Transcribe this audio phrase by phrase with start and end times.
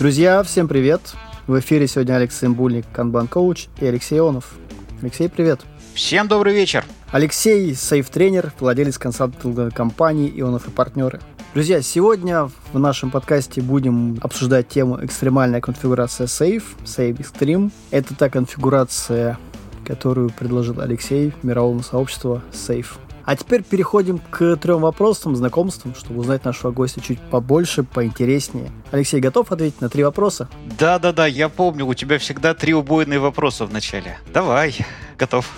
[0.00, 1.02] Друзья, всем привет!
[1.46, 4.54] В эфире сегодня Алексей Имбульник, Канбан Коуч и Алексей Ионов.
[5.02, 5.60] Алексей, привет!
[5.92, 6.86] Всем добрый вечер!
[7.10, 11.20] Алексей, сейф-тренер, владелец консалтинговой компании «Ионов и партнеры».
[11.52, 17.70] Друзья, сегодня в нашем подкасте будем обсуждать тему экстремальная конфигурация Safe, Safe Extreme.
[17.90, 19.38] Это та конфигурация,
[19.84, 22.88] которую предложил Алексей мировому сообществу Safe.
[23.30, 28.72] А теперь переходим к трем вопросам, знакомствам, чтобы узнать нашего гостя чуть побольше, поинтереснее.
[28.90, 30.48] Алексей, готов ответить на три вопроса?
[30.80, 34.18] Да-да-да, я помню, у тебя всегда три убойные вопроса в начале.
[34.34, 34.74] Давай,
[35.16, 35.48] готов.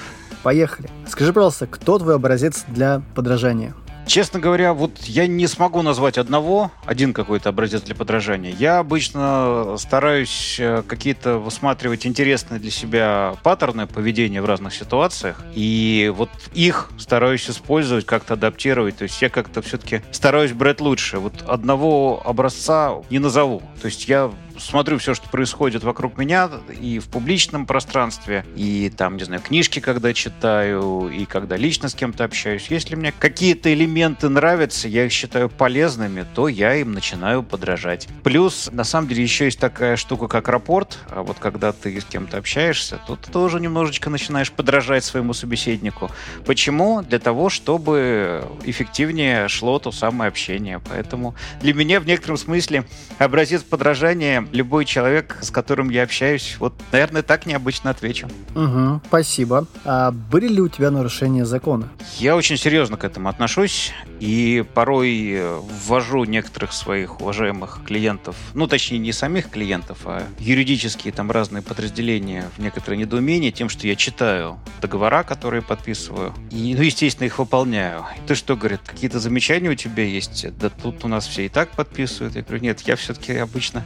[0.42, 0.90] Поехали.
[1.08, 3.74] Скажи, пожалуйста, кто твой образец для подражания?
[4.06, 8.52] Честно говоря, вот я не смогу назвать одного, один какой-то образец для подражания.
[8.58, 16.12] Я обычно стараюсь э, какие-то высматривать интересные для себя паттерны поведения в разных ситуациях, и
[16.14, 18.96] вот их стараюсь использовать, как-то адаптировать.
[18.96, 21.18] То есть я как-то все-таки стараюсь брать лучше.
[21.18, 23.62] Вот одного образца не назову.
[23.80, 26.50] То есть я смотрю все, что происходит вокруг меня
[26.80, 31.94] и в публичном пространстве, и там, не знаю, книжки, когда читаю, и когда лично с
[31.94, 32.66] кем-то общаюсь.
[32.68, 38.08] Если мне какие-то элементы нравятся, я их считаю полезными, то я им начинаю подражать.
[38.22, 40.98] Плюс, на самом деле, еще есть такая штука, как рапорт.
[41.10, 46.10] А вот когда ты с кем-то общаешься, то ты тоже немножечко начинаешь подражать своему собеседнику.
[46.46, 47.02] Почему?
[47.02, 50.80] Для того, чтобы эффективнее шло то самое общение.
[50.88, 52.84] Поэтому для меня в некотором смысле
[53.18, 58.28] образец подражания любой человек, с которым я общаюсь, вот, наверное, так необычно отвечу.
[58.54, 59.66] Угу, спасибо.
[59.84, 61.88] А были ли у тебя нарушения закона?
[62.18, 65.40] Я очень серьезно к этому отношусь и порой
[65.86, 72.44] ввожу некоторых своих уважаемых клиентов, ну, точнее, не самих клиентов, а юридические там разные подразделения
[72.56, 78.04] в некоторое недоумение тем, что я читаю договора, которые подписываю, и, ну, естественно, их выполняю.
[78.16, 80.46] И ты что, говорит, какие-то замечания у тебя есть?
[80.58, 82.36] Да тут у нас все и так подписывают.
[82.36, 83.84] Я говорю, нет, я все-таки обычно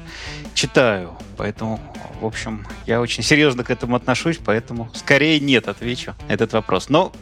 [0.56, 1.12] читаю.
[1.36, 1.78] Поэтому,
[2.20, 6.88] в общем, я очень серьезно к этому отношусь, поэтому скорее нет, отвечу на этот вопрос.
[6.88, 7.12] Но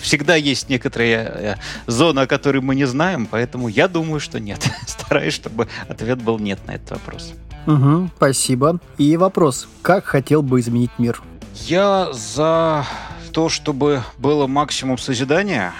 [0.00, 1.54] всегда есть некоторые э,
[1.86, 4.70] зоны, о которых мы не знаем, поэтому я думаю, что нет.
[4.86, 7.32] Стараюсь, чтобы ответ был нет на этот вопрос.
[7.66, 8.78] Угу, спасибо.
[8.98, 9.68] И вопрос.
[9.80, 11.22] Как хотел бы изменить мир?
[11.54, 12.84] Я за
[13.32, 15.72] то, чтобы было максимум созидания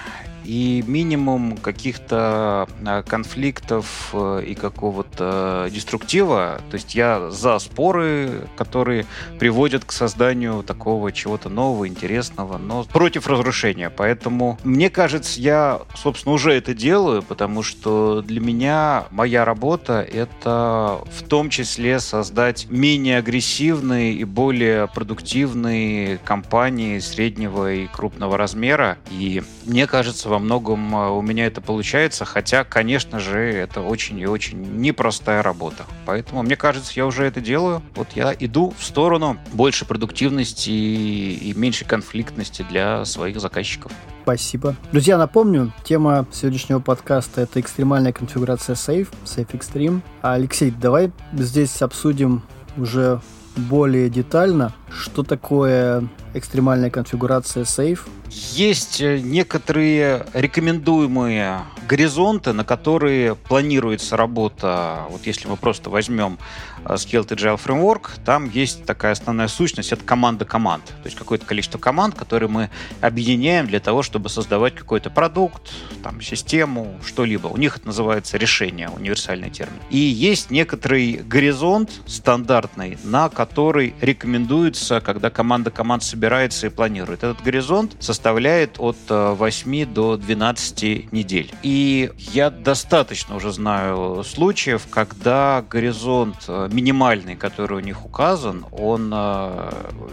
[0.43, 6.61] и минимум каких-то а, конфликтов э, и какого-то деструктива.
[6.69, 9.05] То есть я за споры, которые
[9.39, 13.89] приводят к созданию такого чего-то нового, интересного, но против разрушения.
[13.89, 21.01] Поэтому мне кажется, я, собственно, уже это делаю, потому что для меня моя работа— это
[21.11, 28.97] в том числе создать менее агрессивные и более продуктивные компании среднего и крупного размера.
[29.11, 34.17] И мне кажется, во многом а, у меня это получается, хотя, конечно же, это очень
[34.19, 35.83] и очень непростая работа.
[36.07, 37.83] Поэтому, мне кажется, я уже это делаю.
[37.93, 43.91] Вот я иду в сторону больше продуктивности и меньше конфликтности для своих заказчиков.
[44.23, 44.75] Спасибо.
[44.91, 50.01] Друзья, напомню, тема сегодняшнего подкаста– это экстремальная конфигурация Safe, Safe Extreme.
[50.23, 52.41] А, Алексей, давай здесь обсудим
[52.75, 53.21] уже
[53.55, 57.99] более детально, что такое экстремальная конфигурация Safe,
[58.33, 65.05] есть э, некоторые рекомендуемые горизонты, на которые планируется работа.
[65.09, 66.39] Вот если мы просто возьмем
[66.85, 70.85] э, Scaled Agile Framework, там есть такая основная сущность, это команда команд.
[70.85, 72.69] То есть какое-то количество команд, которые мы
[73.01, 75.71] объединяем для того, чтобы создавать какой-то продукт,
[76.01, 77.47] там, систему, что-либо.
[77.47, 79.79] У них это называется решение, универсальный термин.
[79.89, 87.23] И есть некоторый горизонт стандартный, на который рекомендуется, когда команда команд собирается и планирует.
[87.23, 91.51] Этот горизонт составляет от 8 э, до 12 недель.
[91.61, 99.11] И я достаточно уже знаю случаев, когда горизонт э, минимальный, который у них указан, он
[99.13, 99.71] э,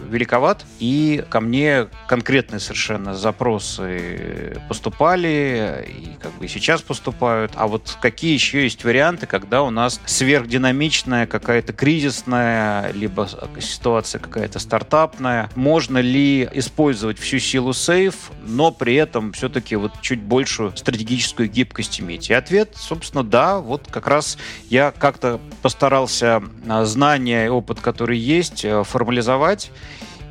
[0.09, 7.51] великоват, и ко мне конкретные совершенно запросы поступали, и как бы сейчас поступают.
[7.55, 13.27] А вот какие еще есть варианты, когда у нас сверхдинамичная какая-то кризисная, либо
[13.59, 15.49] ситуация какая-то стартапная?
[15.55, 21.99] Можно ли использовать всю силу сейф но при этом все-таки вот чуть большую стратегическую гибкость
[21.99, 22.29] иметь?
[22.29, 23.59] И ответ, собственно, да.
[23.59, 24.37] Вот как раз
[24.69, 29.71] я как-то постарался а, знания и опыт, который есть, э, формализовать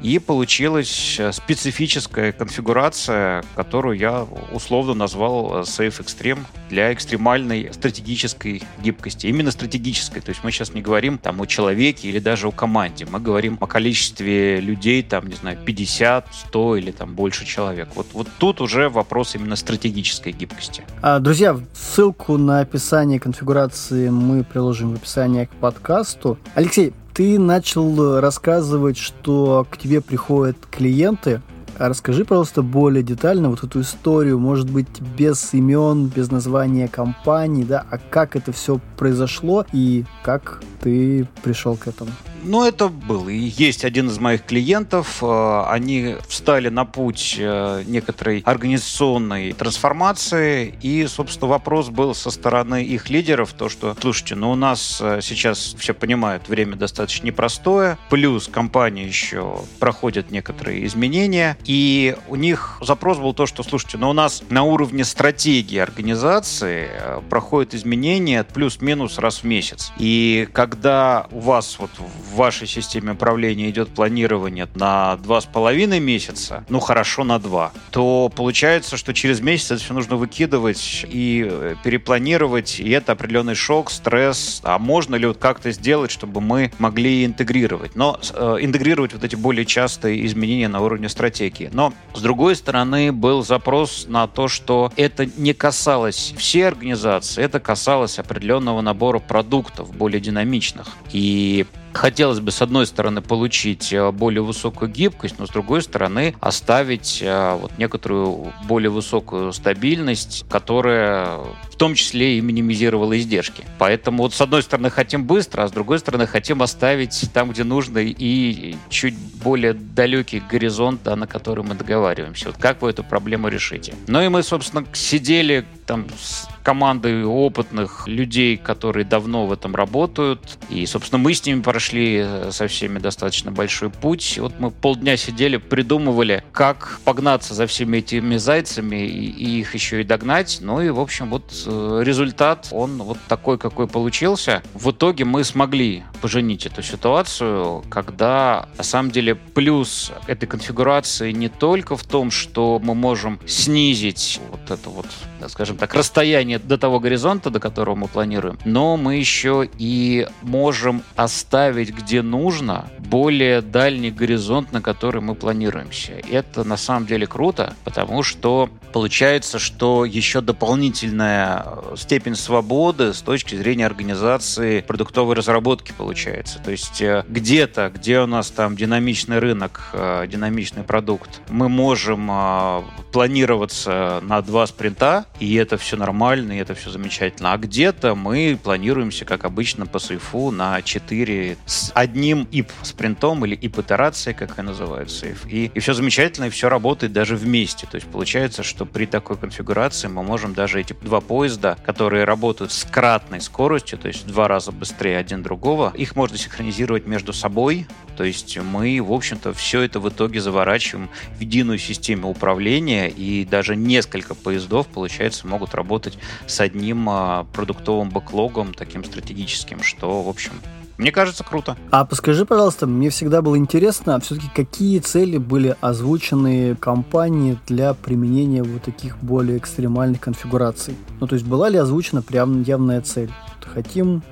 [0.03, 8.63] и получилась э, специфическая конфигурация, которую я условно назвал э, Safe Extreme для экстремальной стратегической
[8.83, 9.27] гибкости.
[9.27, 10.23] Именно стратегической.
[10.23, 13.07] То есть мы сейчас не говорим там о человеке или даже о команде.
[13.11, 17.89] Мы говорим о количестве людей, там, не знаю, 50, 100 или там больше человек.
[17.95, 20.85] Вот, вот тут уже вопрос именно стратегической гибкости.
[21.03, 26.39] А, друзья, ссылку на описание конфигурации мы приложим в описании к подкасту.
[26.55, 31.43] Алексей, ты начал рассказывать, что к тебе приходят клиенты.
[31.79, 37.65] А расскажи, пожалуйста, более детально вот эту историю, может быть, без имен, без названия компании,
[37.65, 42.11] да, а как это все произошло и как ты пришел к этому?
[42.43, 45.19] Ну, это был и есть один из моих клиентов.
[45.23, 50.75] Э, они встали на путь э, некоторой организационной трансформации.
[50.81, 55.21] И, собственно, вопрос был со стороны их лидеров, то, что, слушайте, ну у нас э,
[55.23, 62.79] сейчас, все понимают, время достаточно непростое, плюс компания еще проходит некоторые изменения, и у них
[62.81, 66.89] запрос был то, что, слушайте, ну у нас на уровне стратегии организации
[67.29, 69.93] проходят изменения плюс-минус раз в месяц.
[69.99, 76.01] И когда у вас вот в вашей системе управления идет планирование на два с половиной
[76.01, 81.47] месяца, ну хорошо на два, то получается, что через месяц это все нужно выкидывать и
[81.49, 84.61] э, перепланировать, и это определенный шок, стресс.
[84.65, 87.97] А можно ли вот как-то сделать, чтобы мы могли интегрировать?
[87.97, 91.71] Но э, интегрировать вот эти более частые изменения на уровне стратегии.
[91.73, 97.61] Но с другой стороны был запрос на то, что это не касалось всей организации, это
[97.61, 100.89] касалось определенного набора продуктов, более динамичных.
[101.13, 106.35] И Хотелось бы, с одной стороны, получить э, более высокую гибкость, но с другой стороны,
[106.41, 111.41] оставить э, вот некоторую более высокую стабильность, которая
[111.81, 113.65] том числе и минимизировала издержки.
[113.79, 117.65] Поэтому вот с одной стороны хотим быстро, а с другой стороны хотим оставить там, где
[117.65, 122.49] нужно, и чуть более далекий горизонт, да, на который мы договариваемся.
[122.49, 123.95] Вот как вы эту проблему решите?
[124.09, 130.59] Ну и мы, собственно, сидели там с командой опытных людей, которые давно в этом работают.
[130.69, 134.39] И, собственно, мы с ними прошли э, со всеми достаточно большой путь.
[134.39, 140.03] Вот мы полдня сидели, придумывали, как погнаться за всеми этими зайцами и, и их еще
[140.03, 140.59] и догнать.
[140.61, 141.70] Ну и, в общем, вот э,
[142.03, 144.63] результат, он вот такой, какой получился.
[144.75, 151.49] В итоге мы смогли поженить эту ситуацию, когда, на самом деле, плюс этой конфигурации не
[151.49, 155.07] только в том, что мы можем снизить вот это вот,
[155.49, 161.03] скажем так, расстояние до того горизонта, до которого мы планируем, но мы еще и можем
[161.17, 166.13] оставить, где нужно, более дальний горизонт, на который мы планируемся.
[166.31, 171.60] Это на самом деле круто, потому что получается, что еще дополнительная
[171.97, 176.61] степень свободы с точки зрения организации продуктовой разработки получается.
[176.65, 182.31] То есть э, где-то, где у нас там динамичный рынок, э, динамичный продукт, мы можем
[182.31, 187.53] э, планироваться на два спринта, и это все нормально, и это все замечательно.
[187.53, 194.35] А где-то мы планируемся, как обычно, по сейфу на 4 с одним ИП-спринтом или ИП-итерацией,
[194.35, 195.47] как и называют сейф.
[195.47, 197.87] И, и все замечательно, и все работает даже вместе.
[197.87, 201.50] То есть получается, что при такой конфигурации мы можем даже эти два поезда,
[201.85, 206.37] которые работают с кратной скоростью, то есть в два раза быстрее один другого, их можно
[206.37, 207.87] синхронизировать между собой,
[208.17, 213.45] то есть мы, в общем-то, все это в итоге заворачиваем в единую систему управления, и
[213.45, 220.29] даже несколько поездов, получается, могут работать с одним а, продуктовым бэклогом, таким стратегическим, что, в
[220.29, 220.53] общем,
[221.01, 221.77] мне кажется, круто.
[221.91, 228.63] А подскажи, пожалуйста, мне всегда было интересно, все-таки какие цели были озвучены компании для применения
[228.63, 230.97] вот таких более экстремальных конфигураций?
[231.19, 233.31] Ну, то есть была ли озвучена прям явная цель?
[233.65, 234.23] Хотим,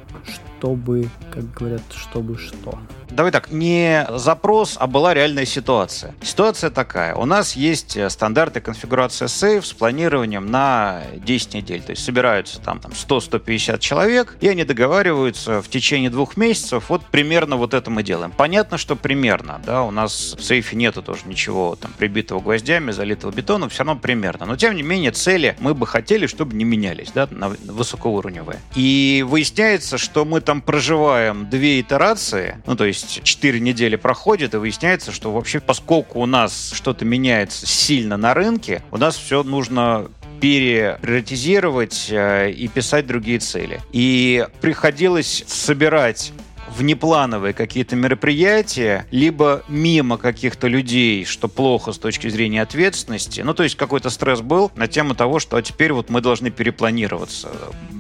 [0.59, 2.79] чтобы, как говорят, чтобы что?
[3.19, 6.15] давай так, не запрос, а была реальная ситуация.
[6.23, 7.17] Ситуация такая.
[7.17, 11.83] У нас есть э, стандарты конфигурации сейф с планированием на 10 недель.
[11.83, 16.85] То есть собираются там, там 100-150 человек, и они договариваются в течение двух месяцев.
[16.89, 18.31] Вот примерно вот это мы делаем.
[18.31, 23.33] Понятно, что примерно, да, у нас в сейфе нету тоже ничего там прибитого гвоздями, залитого
[23.33, 24.47] бетоном, все равно примерно.
[24.47, 28.61] Но тем не менее цели мы бы хотели, чтобы не менялись, да, на высокоуровневые.
[28.77, 34.57] И выясняется, что мы там проживаем две итерации, ну то есть 4 недели проходит, и
[34.57, 40.09] выясняется, что вообще, поскольку у нас что-то меняется сильно на рынке, у нас все нужно
[40.41, 43.83] переприоритизировать э, и писать другие цели.
[43.93, 46.33] И приходилось собирать
[46.77, 53.41] внеплановые какие-то мероприятия, либо мимо каких-то людей, что плохо с точки зрения ответственности.
[53.41, 56.51] Ну, то есть какой-то стресс был на тему того, что а теперь вот мы должны
[56.51, 57.49] перепланироваться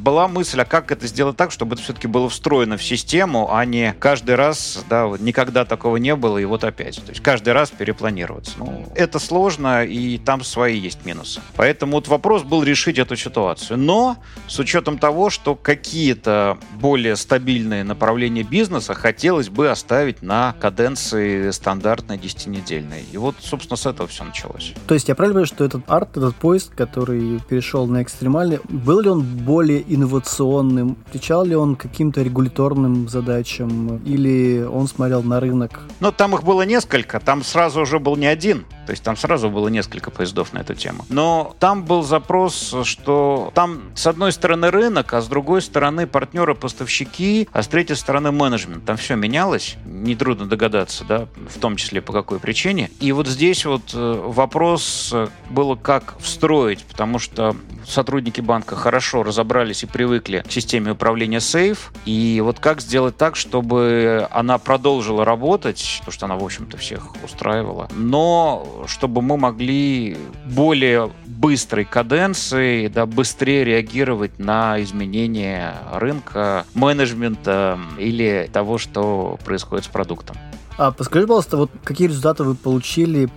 [0.08, 3.64] была мысль, а как это сделать так, чтобы это все-таки было встроено в систему, а
[3.66, 6.96] не каждый раз, да, вот никогда такого не было, и вот опять.
[6.96, 8.52] То есть каждый раз перепланироваться.
[8.56, 11.42] Ну, это сложно, и там свои есть минусы.
[11.56, 13.76] Поэтому вот вопрос был решить эту ситуацию.
[13.76, 18.57] Но с учетом того, что какие-то более стабильные направления бизнеса
[18.94, 23.04] хотелось бы оставить на каденции стандартной 10-недельной.
[23.12, 24.74] И вот, собственно, с этого все началось.
[24.86, 29.00] То есть я правильно понимаю, что этот арт, этот поезд, который перешел на экстремальный, был
[29.00, 30.96] ли он более инновационным?
[31.08, 33.98] Отвечал ли он каким-то регуляторным задачам?
[34.04, 35.80] Или он смотрел на рынок?
[36.00, 37.20] Ну, там их было несколько.
[37.20, 38.64] Там сразу уже был не один.
[38.86, 41.04] То есть там сразу было несколько поездов на эту тему.
[41.10, 47.48] Но там был запрос, что там с одной стороны рынок, а с другой стороны партнеры-поставщики,
[47.52, 48.84] а с третьей стороны менеджмент.
[48.84, 49.76] Там все менялось.
[49.84, 52.90] Нетрудно догадаться, да, в том числе по какой причине.
[53.00, 55.14] И вот здесь вот э, вопрос
[55.50, 57.54] было, как встроить, потому что
[57.86, 61.92] сотрудники банка хорошо разобрались и привыкли к системе управления сейф.
[62.06, 67.22] И вот как сделать так, чтобы она продолжила работать, потому что она, в общем-то, всех
[67.22, 77.78] устраивала, но чтобы мы могли более быстрой каденцией, да, быстрее реагировать на изменения рынка, менеджмента
[77.98, 80.36] или того, что происходит с продуктом.
[80.76, 83.28] А подскажи, пожалуйста, вот какие результаты вы получили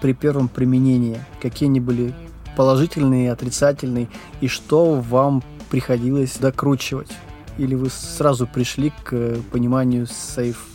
[0.00, 1.20] при первом применении?
[1.42, 2.14] Какие они были
[2.56, 4.08] положительный, отрицательный,
[4.40, 7.10] и что вам приходилось докручивать?
[7.58, 10.66] Или вы сразу пришли к пониманию сейф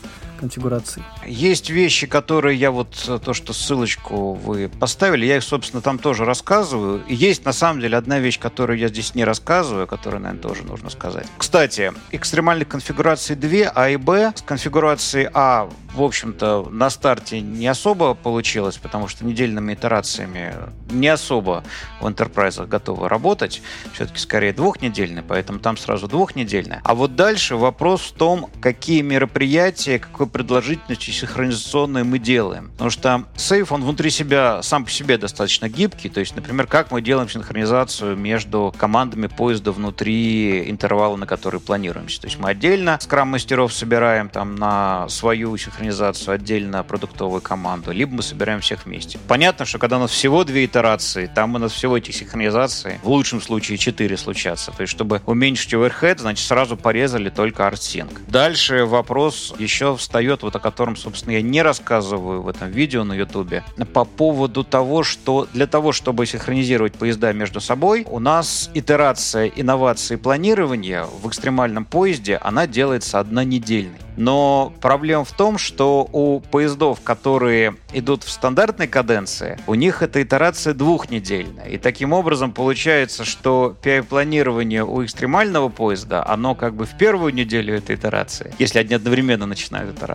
[0.41, 1.03] конфигурации.
[1.25, 5.99] Есть вещи, которые я вот, э, то, что ссылочку вы поставили, я их, собственно, там
[5.99, 7.03] тоже рассказываю.
[7.07, 10.63] И есть, на самом деле, одна вещь, которую я здесь не рассказываю, которую, наверное, тоже
[10.63, 11.27] нужно сказать.
[11.37, 14.33] Кстати, экстремальных конфигураций 2, А и Б.
[14.35, 20.55] С конфигурацией А, в общем-то, на старте не особо получилось, потому что недельными итерациями
[20.89, 21.63] не особо
[21.99, 23.61] в enterprise готовы работать.
[23.93, 26.81] Все-таки скорее двухнедельные, поэтому там сразу двухнедельные.
[26.83, 32.71] А вот дальше вопрос в том, какие мероприятия, какой продолжительность и синхронизационные мы делаем.
[32.71, 36.09] Потому что сейф, он внутри себя, сам по себе достаточно гибкий.
[36.09, 42.21] То есть, например, как мы делаем синхронизацию между командами поезда внутри интервала, на который планируемся.
[42.21, 48.23] То есть мы отдельно скрам-мастеров собираем там на свою синхронизацию, отдельно продуктовую команду, либо мы
[48.23, 49.19] собираем всех вместе.
[49.27, 53.09] Понятно, что когда у нас всего две итерации, там у нас всего этих синхронизаций, в
[53.09, 54.71] лучшем случае четыре случатся.
[54.71, 58.29] То есть, чтобы уменьшить overhead, значит, сразу порезали только ArtSync.
[58.29, 63.03] Дальше вопрос еще встает встает, вот о котором, собственно, я не рассказываю в этом видео
[63.03, 68.69] на Ютубе, по поводу того, что для того, чтобы синхронизировать поезда между собой, у нас
[68.75, 73.97] итерация инновации планирования в экстремальном поезде, она делается однонедельной.
[74.17, 80.21] Но проблема в том, что у поездов, которые идут в стандартной каденции, у них эта
[80.21, 81.65] итерация двухнедельная.
[81.65, 87.75] И таким образом получается, что PI-планирование у экстремального поезда, оно как бы в первую неделю
[87.75, 90.10] этой итерации, если они одновременно начинают итерацию.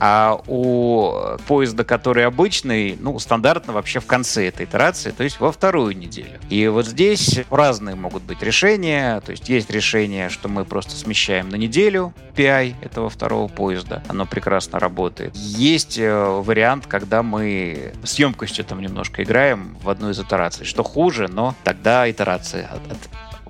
[0.00, 5.50] А у поезда, который обычный, ну, стандартно вообще в конце этой итерации, то есть во
[5.50, 6.38] вторую неделю.
[6.48, 9.20] И вот здесь разные могут быть решения.
[9.20, 14.02] То есть есть решение, что мы просто смещаем на неделю PI этого второго поезда.
[14.08, 15.34] Оно прекрасно работает.
[15.34, 20.64] Есть э, вариант, когда мы с емкостью там немножко играем в одну из итераций.
[20.64, 22.82] Что хуже, но тогда итерация от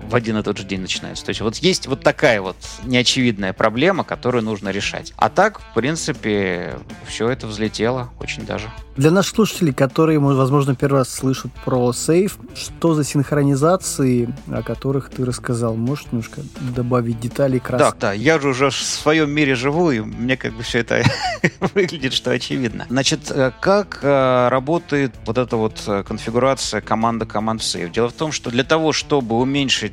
[0.07, 1.25] в один и тот же день начинается.
[1.25, 5.13] То есть вот есть вот такая вот неочевидная проблема, которую нужно решать.
[5.17, 6.75] А так, в принципе,
[7.07, 8.69] все это взлетело очень даже.
[8.99, 15.09] Для наших слушателей, которые, возможно, первый раз слышат про сейф, что за синхронизации, о которых
[15.09, 15.75] ты рассказал?
[15.75, 16.41] Можешь немножко
[16.75, 17.79] добавить деталей краски?
[17.79, 21.01] Да, да, я же уже в своем мире живу, и мне как бы все это
[21.73, 22.87] выглядит, что очевидно.
[22.89, 27.93] Значит, э, как э, работает вот эта вот э, конфигурация команда команд сейф?
[27.93, 29.88] Дело в том, что для того, чтобы уменьшить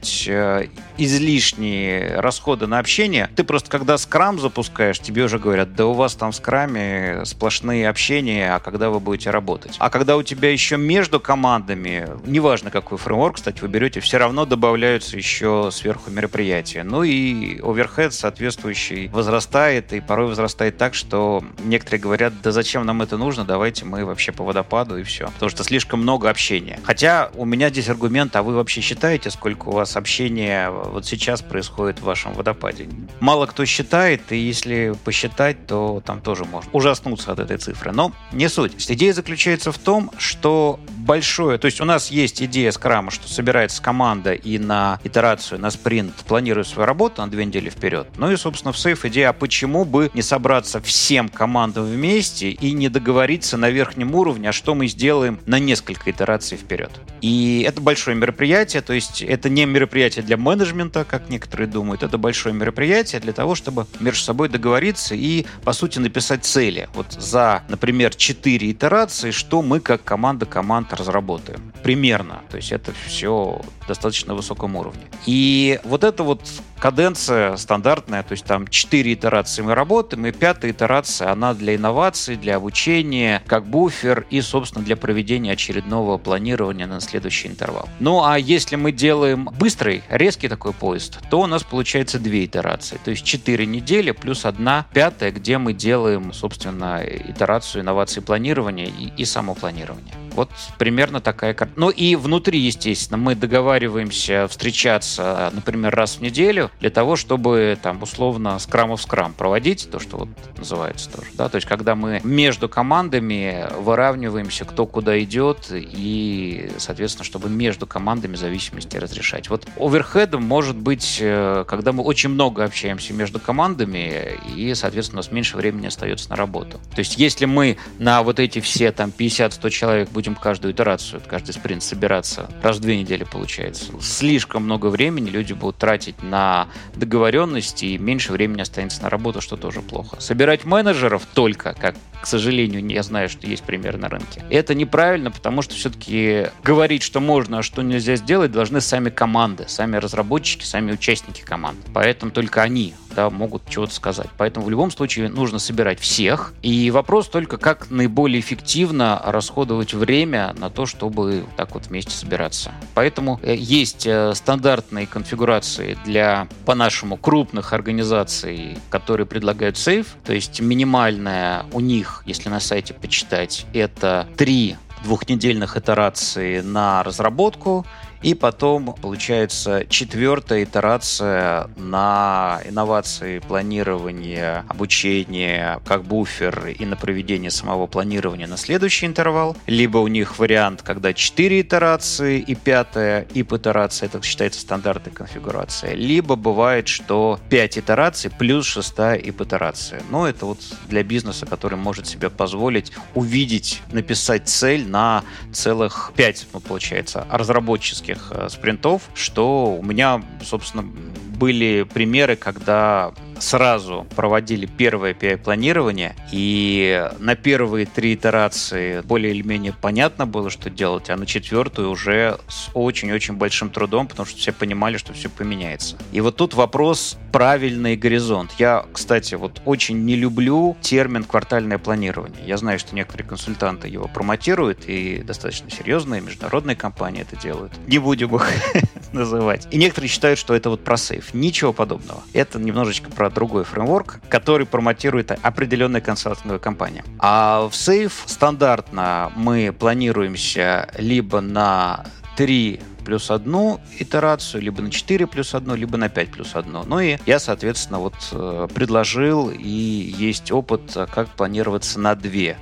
[0.98, 6.14] излишние расходы на общение, ты просто когда скрам запускаешь, тебе уже говорят, да у вас
[6.14, 9.76] там в скраме сплошные общения, а когда вы будете работать.
[9.78, 14.46] А когда у тебя еще между командами, неважно какой фреймворк, кстати, вы берете, все равно
[14.46, 16.82] добавляются еще сверху мероприятия.
[16.82, 23.02] Ну и оверхед соответствующий возрастает, и порой возрастает так, что некоторые говорят, да зачем нам
[23.02, 25.26] это нужно, давайте мы вообще по водопаду и все.
[25.26, 26.80] Потому что слишком много общения.
[26.84, 31.42] Хотя у меня здесь аргумент, а вы вообще считаете, сколько у вас общения вот сейчас
[31.42, 32.88] происходит в вашем водопаде?
[33.20, 37.92] Мало кто считает, и если посчитать, то там тоже можно ужаснуться от этой цифры.
[37.92, 38.72] Но не суть.
[38.90, 43.80] Идея заключается в том, что большое, то есть у нас есть идея скрама, что собирается
[43.80, 48.08] команда и на итерацию, на спринт планирует свою работу на две недели вперед.
[48.18, 52.72] Ну и, собственно, в сейф идея, а почему бы не собраться всем командам вместе и
[52.72, 56.90] не договориться на верхнем уровне, а что мы сделаем на несколько итераций вперед.
[57.20, 62.18] И это большое мероприятие, то есть это не мероприятие для менеджмента, как некоторые думают, это
[62.18, 66.88] большое мероприятие для того, чтобы между собой договориться и, по сути, написать цели.
[66.94, 71.72] Вот за, например, 4 итерации, что мы как команда команд разработаем.
[71.82, 72.42] Примерно.
[72.50, 75.06] То есть это все достаточно высоком уровне.
[75.26, 76.40] И вот это вот
[76.80, 82.36] каденция стандартная, то есть там 4 итерации мы работаем, и пятая итерация, она для инноваций,
[82.36, 87.88] для обучения, как буфер и, собственно, для проведения очередного планирования на следующий интервал.
[88.00, 92.98] Ну, а если мы делаем быстрый, резкий такой поезд, то у нас получается две итерации,
[93.02, 99.12] то есть 4 недели плюс одна пятая, где мы делаем, собственно, итерацию инноваций планирования и,
[99.16, 100.14] и самопланирования.
[100.36, 101.72] Вот примерно такая карта.
[101.76, 108.02] Ну и внутри, естественно, мы договариваемся встречаться, например, раз в неделю для того, чтобы там
[108.02, 111.28] условно скрам в скрам проводить, то, что вот называется тоже.
[111.34, 111.48] Да?
[111.48, 118.36] То есть когда мы между командами выравниваемся, кто куда идет, и, соответственно, чтобы между командами
[118.36, 119.50] зависимости разрешать.
[119.50, 125.22] Вот оверхедом может быть, э, когда мы очень много общаемся между командами, и, соответственно, у
[125.24, 126.78] нас меньше времени остается на работу.
[126.94, 131.52] То есть если мы на вот эти все там 50-100 человек будем каждую итерацию, каждый
[131.52, 133.92] спринт собираться раз в две недели получается.
[134.00, 136.55] Слишком много времени люди будут тратить на
[136.94, 140.20] договоренности, и меньше времени останется на работу, что тоже плохо.
[140.20, 144.42] Собирать менеджеров только, как к сожалению, я знаю, что есть пример на рынке.
[144.50, 149.66] Это неправильно, потому что все-таки говорить, что можно, а что нельзя сделать, должны сами команды,
[149.68, 151.78] сами разработчики, сами участники команд.
[151.92, 154.28] Поэтому только они да, могут чего-то сказать.
[154.36, 156.52] Поэтому в любом случае нужно собирать всех.
[156.62, 162.72] И вопрос только, как наиболее эффективно расходовать время на то, чтобы так вот вместе собираться.
[162.94, 170.16] Поэтому э, есть э, стандартные конфигурации для, по-нашему, крупных организаций, которые предлагают сейф.
[170.24, 177.86] То есть минимальная у них, если на сайте почитать, это три двухнедельных итерации на разработку
[178.22, 187.86] и потом, получается, четвертая итерация на инновации планирования, обучения, как буфер и на проведение самого
[187.86, 189.56] планирования на следующий интервал.
[189.66, 195.94] Либо у них вариант, когда четыре итерации и пятая ип-итерация, это считается стандартной конфигурация.
[195.94, 200.02] Либо бывает, что пять итераций плюс шестая ип-итерация.
[200.10, 200.58] Но это вот
[200.88, 208.05] для бизнеса, который может себе позволить увидеть, написать цель на целых пять, ну, получается, разработческих
[208.06, 217.10] классических э, спринтов, что у меня, собственно, были примеры, когда сразу проводили первое PI-планирование, и
[217.18, 222.38] на первые три итерации более или менее понятно было, что делать, а на четвертую уже
[222.48, 225.98] с очень-очень большим трудом, потому что все понимали, что все поменяется.
[226.12, 228.52] И вот тут вопрос правильный горизонт.
[228.58, 232.40] Я, кстати, вот очень не люблю термин квартальное планирование.
[232.46, 237.74] Я знаю, что некоторые консультанты его промотируют, и достаточно серьезные международные компании это делают.
[237.86, 238.50] Не будем их
[239.12, 239.68] называть.
[239.70, 241.34] И некоторые считают, что это вот про сейф.
[241.34, 242.22] Ничего подобного.
[242.32, 247.04] Это немножечко про другой фреймворк, который промотирует определенная консалтинговая компания.
[247.18, 252.06] А в Safe стандартно мы планируемся либо на
[252.38, 256.82] 3 плюс одну итерацию, либо на 4 плюс одну, либо на 5 плюс одну.
[256.84, 262.56] Ну и я, соответственно, вот э, предложил, и есть опыт, как планироваться на 2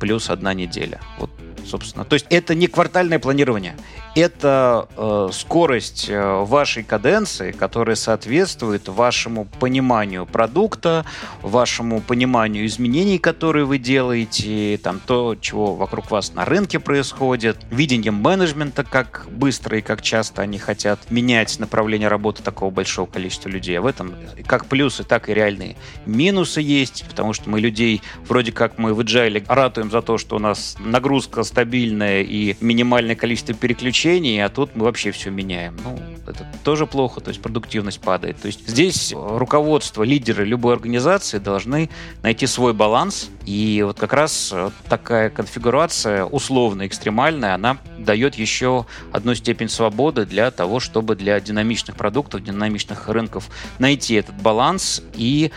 [0.00, 1.00] плюс одна неделя.
[1.18, 1.30] Вот
[1.66, 2.04] собственно.
[2.04, 3.76] То есть это не квартальное планирование,
[4.14, 11.04] это э, скорость э, вашей каденции, которая соответствует вашему пониманию продукта,
[11.42, 18.14] вашему пониманию изменений, которые вы делаете, там то, чего вокруг вас на рынке происходит, видением
[18.14, 23.78] менеджмента, как быстро и как часто они хотят менять направление работы такого большого количества людей.
[23.78, 24.14] В этом
[24.46, 29.00] как плюсы, так и реальные минусы есть, потому что мы людей, вроде как мы в
[29.00, 34.76] agile ратуем за то, что у нас нагрузка стабильная и минимальное количество переключений, а тут
[34.76, 35.76] мы вообще все меняем.
[35.82, 38.40] Ну, это тоже плохо, то есть продуктивность падает.
[38.40, 41.90] То есть здесь руководство, лидеры любой организации должны
[42.22, 44.54] найти свой баланс, и вот как раз
[44.88, 51.96] такая конфигурация условно экстремальная, она дает еще одну степень свободы для того, чтобы для динамичных
[51.96, 55.50] продуктов, динамичных рынков найти этот баланс, и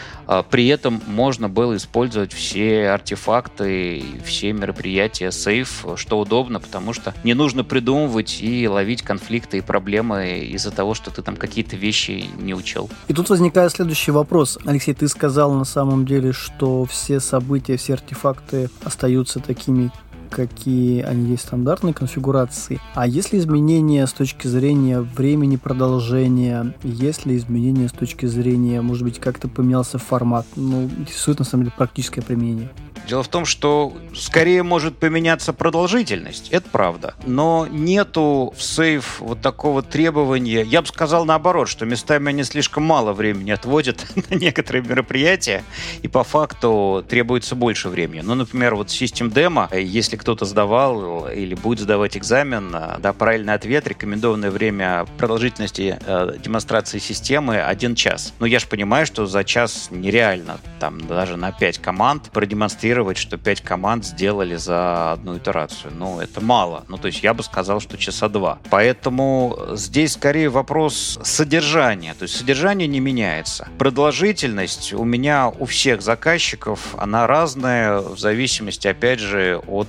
[0.49, 7.33] при этом можно было использовать все артефакты, все мероприятия сейф что удобно, потому что не
[7.33, 12.53] нужно придумывать и ловить конфликты и проблемы из-за того, что ты там какие-то вещи не
[12.53, 12.89] учел.
[13.07, 14.57] И тут возникает следующий вопрос.
[14.65, 19.91] Алексей, ты сказал на самом деле, что все события, все артефакты остаются такими
[20.34, 22.80] какие они есть стандартные конфигурации.
[22.96, 26.74] А есть ли изменения с точки зрения времени продолжения?
[26.84, 30.46] Есть ли изменения с точки зрения, может быть, как-то поменялся формат?
[30.56, 32.72] Ну, интересует на самом деле практическое применение.
[33.08, 37.16] Дело в том, что скорее может поменяться продолжительность, это правда.
[37.26, 40.62] Но нету в сейф вот такого требования.
[40.62, 45.63] Я бы сказал наоборот, что местами они слишком мало времени отводят на некоторые мероприятия,
[46.02, 48.22] и по факту требуется больше времени.
[48.22, 53.88] Ну, например, вот систем демо, если кто-то сдавал или будет сдавать экзамен, да, правильный ответ,
[53.88, 58.34] рекомендованное время продолжительности э, демонстрации системы один час.
[58.39, 63.17] Но я же понимаю, что за час нереально, там даже на 5 команд продемонстрировать гарантировать,
[63.17, 65.91] что пять команд сделали за одну итерацию.
[65.95, 66.84] Ну, это мало.
[66.88, 68.60] Ну, то есть я бы сказал, что часа два.
[68.69, 72.13] Поэтому здесь скорее вопрос содержания.
[72.13, 73.67] То есть содержание не меняется.
[73.79, 79.88] Продолжительность у меня у всех заказчиков, она разная в зависимости, опять же, от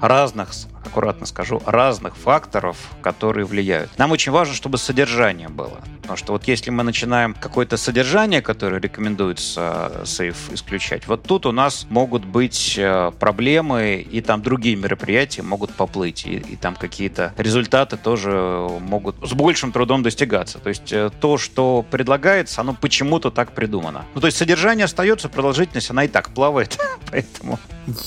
[0.00, 0.52] разных
[0.86, 3.90] аккуратно скажу, разных факторов, которые влияют.
[3.98, 5.80] Нам очень важно, чтобы содержание было.
[6.06, 11.46] Потому что вот если мы начинаем какое-то содержание, которое рекомендуется э, сейф исключать, вот тут
[11.46, 16.76] у нас могут быть э, проблемы, и там другие мероприятия могут поплыть, и, и там
[16.76, 18.30] какие-то результаты тоже
[18.80, 20.58] могут с большим трудом достигаться.
[20.60, 24.04] То есть э, то, что предлагается, оно почему-то так придумано.
[24.14, 26.78] Ну, то есть содержание остается, продолжительность, она и так плавает,
[27.10, 27.58] поэтому...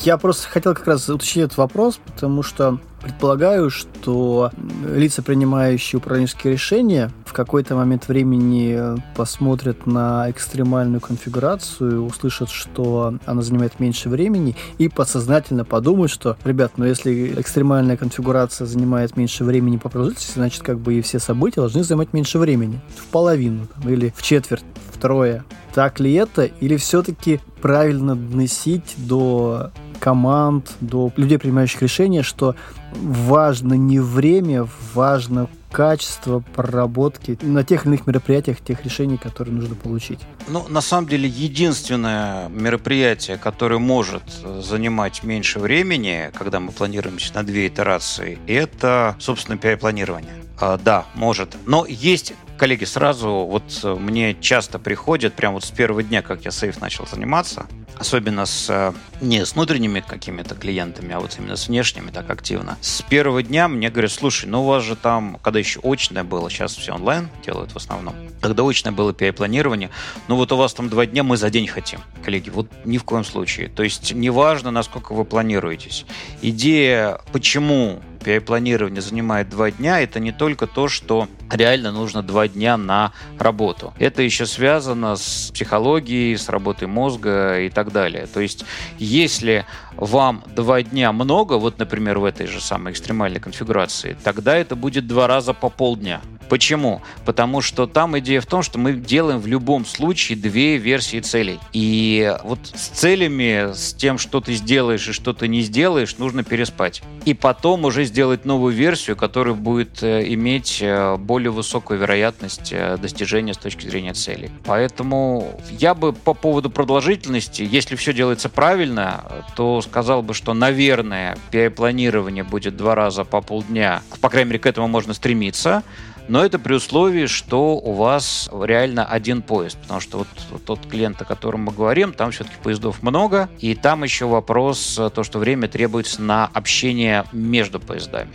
[0.04, 2.69] Я просто хотел как раз уточнить этот вопрос, потому что
[3.02, 4.52] Предполагаю, что
[4.86, 8.78] лица, принимающие управленческие решения, в какой-то момент времени
[9.16, 16.74] посмотрят на экстремальную конфигурацию, услышат, что она занимает меньше времени, и подсознательно подумают, что, ребят,
[16.76, 21.62] ну если экстремальная конфигурация занимает меньше времени по продолжительности, значит, как бы и все события
[21.62, 22.82] должны занимать меньше времени.
[22.98, 25.46] В половину там, или в четверть, втрое.
[25.74, 26.44] Так ли это?
[26.44, 29.72] Или все-таки правильно доносить до
[30.10, 32.56] команд, до людей, принимающих решения, что
[32.92, 39.76] важно не время, важно качество проработки на тех или иных мероприятиях, тех решений, которые нужно
[39.76, 40.20] получить?
[40.48, 44.24] Ну, на самом деле, единственное мероприятие, которое может
[44.62, 50.34] занимать меньше времени, когда мы планируемся на две итерации, это, собственно, PI-планирование.
[50.60, 51.56] А, да, может.
[51.66, 56.52] Но есть коллеги, сразу вот мне часто приходят, прямо вот с первого дня, как я
[56.52, 57.66] сейф начал заниматься,
[57.98, 62.78] особенно с э, не с внутренними какими-то клиентами, а вот именно с внешними так активно.
[62.82, 66.50] С первого дня мне говорят, слушай, ну у вас же там, когда еще очное было,
[66.50, 69.90] сейчас все онлайн делают в основном, когда очное было PI-планирование,
[70.28, 72.02] ну вот у вас там два дня, мы за день хотим.
[72.26, 73.70] Коллеги, вот ни в коем случае.
[73.70, 76.06] То есть неважно, насколько вы планируетесь.
[76.42, 82.78] Идея, почему PI-планирование занимает два дня, это не только то, что реально нужно два дня
[82.78, 83.94] на работу.
[84.00, 88.28] Это еще связано с психологией, с работой мозга и так далее.
[88.28, 88.66] То есть,
[88.98, 94.76] если вам два дня много, вот, например, в этой же самой экстремальной конфигурации, тогда это
[94.76, 96.22] будет два раза по полдня.
[96.50, 97.02] Почему?
[97.26, 101.60] Потому что там идея в том, что мы делаем в любом случае две версии целей.
[101.74, 106.44] И вот с целями, с тем, что ты сделаешь и что ты не сделаешь, нужно
[106.44, 107.04] переспать.
[107.26, 112.98] И потом уже сделать новую версию, которая будет э, иметь э, более высокую вероятность э,
[112.98, 114.52] достижения с точки зрения целей.
[114.66, 119.24] Поэтому я бы по поводу продолжительности, если все делается правильно,
[119.56, 124.02] то сказал бы, что, наверное, PI-планирование будет два раза по полдня.
[124.20, 125.84] По крайней мере, к этому можно стремиться.
[126.28, 129.78] Но это при условии, что у вас реально один поезд.
[129.82, 133.50] Потому что вот, вот тот клиент, о котором мы говорим, там все-таки поездов много.
[133.60, 138.30] И там еще вопрос, то, что время требуется на общение между поездами.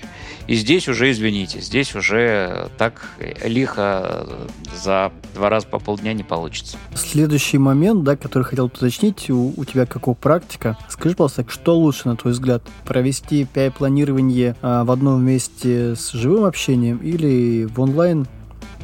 [0.47, 3.03] И здесь уже, извините, здесь уже так
[3.45, 4.29] лихо
[4.75, 6.77] за два раза по полдня не получится.
[6.95, 10.77] Следующий момент, да, который хотел уточнить, у, у тебя какого практика.
[10.89, 16.45] Скажи, пожалуйста, что лучше, на твой взгляд, провести PI-планирование а, в одном месте с живым
[16.45, 18.27] общением или в онлайн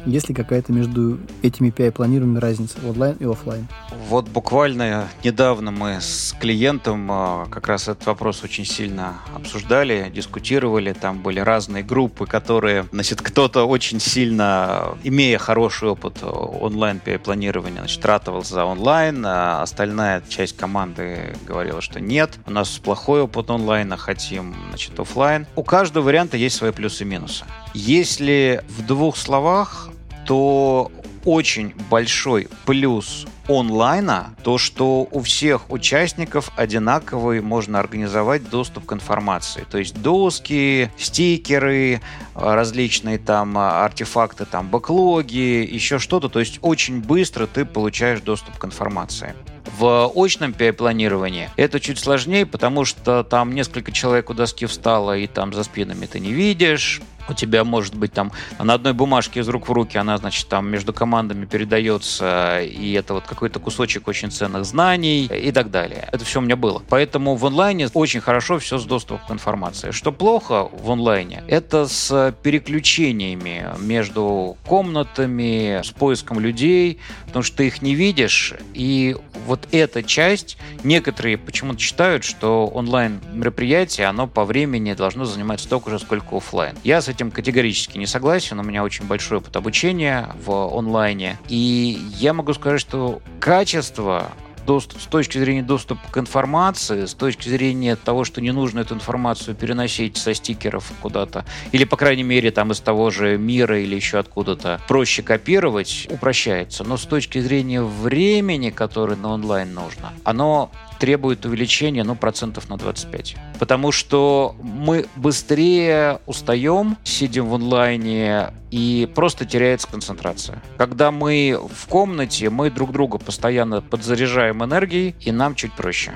[0.05, 3.67] есть ли какая-то между этими PI-планированиями разница онлайн и офлайн?
[4.09, 10.93] Вот буквально недавно мы с клиентом а, как раз этот вопрос очень сильно обсуждали, дискутировали.
[10.93, 18.05] Там были разные группы, которые, значит, кто-то очень сильно, имея хороший опыт онлайн PI-планирования, значит,
[18.05, 23.97] ратовал за онлайн, а остальная часть команды говорила, что нет, у нас плохой опыт онлайна,
[23.97, 25.47] хотим, значит, офлайн.
[25.55, 27.45] У каждого варианта есть свои плюсы и минусы.
[27.73, 29.90] Если в двух словах,
[30.25, 30.91] то
[31.25, 39.65] очень большой плюс онлайна то, что у всех участников одинаковый можно организовать доступ к информации.
[39.69, 42.01] То есть доски, стикеры,
[42.33, 46.29] различные там артефакты, там бэклоги, еще что-то.
[46.29, 49.35] То есть очень быстро ты получаешь доступ к информации.
[49.77, 55.27] В очном PI-планировании это чуть сложнее, потому что там несколько человек у доски встало, и
[55.27, 59.47] там за спинами ты не видишь, у тебя может быть там на одной бумажке из
[59.49, 64.31] рук в руки, она, значит, там между командами передается, и это вот какой-то кусочек очень
[64.31, 66.09] ценных знаний и так далее.
[66.11, 66.81] Это все у меня было.
[66.89, 69.91] Поэтому в онлайне очень хорошо все с доступом к информации.
[69.91, 77.67] Что плохо в онлайне, это с переключениями между комнатами, с поиском людей, потому что ты
[77.67, 84.45] их не видишь, и вот эта часть, некоторые почему-то считают, что онлайн мероприятие, оно по
[84.45, 86.75] времени должно занимать столько же, сколько офлайн.
[86.83, 88.59] Я с этим категорически не согласен.
[88.59, 91.37] У меня очень большой опыт обучения в онлайне.
[91.47, 94.31] И я могу сказать, что качество
[94.65, 98.95] доступ, с точки зрения доступа к информации, с точки зрения того, что не нужно эту
[98.95, 103.95] информацию переносить со стикеров куда-то, или, по крайней мере, там из того же мира или
[103.95, 106.83] еще откуда-то проще копировать, упрощается.
[106.83, 112.77] Но с точки зрения времени, которое на онлайн нужно, оно требует увеличения, ну, процентов на
[112.77, 113.35] 25.
[113.57, 120.61] Потому что мы быстрее устаем, сидим в онлайне, и просто теряется концентрация.
[120.77, 126.11] Когда мы в комнате, мы друг друга постоянно подзаряжаем энергией, и нам чуть проще.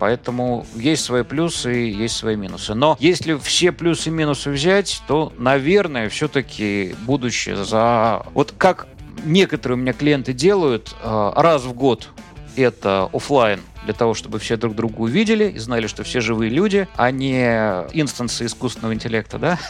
[0.00, 2.74] Поэтому есть свои плюсы, есть свои минусы.
[2.74, 8.26] Но если все плюсы и минусы взять, то, наверное, все-таки будущее за...
[8.34, 8.88] Вот как
[9.24, 12.08] некоторые у меня клиенты делают, э, раз в год
[12.56, 16.88] это офлайн для того, чтобы все друг друга увидели и знали, что все живые люди,
[16.96, 17.44] а не
[17.92, 19.58] инстансы искусственного интеллекта, да?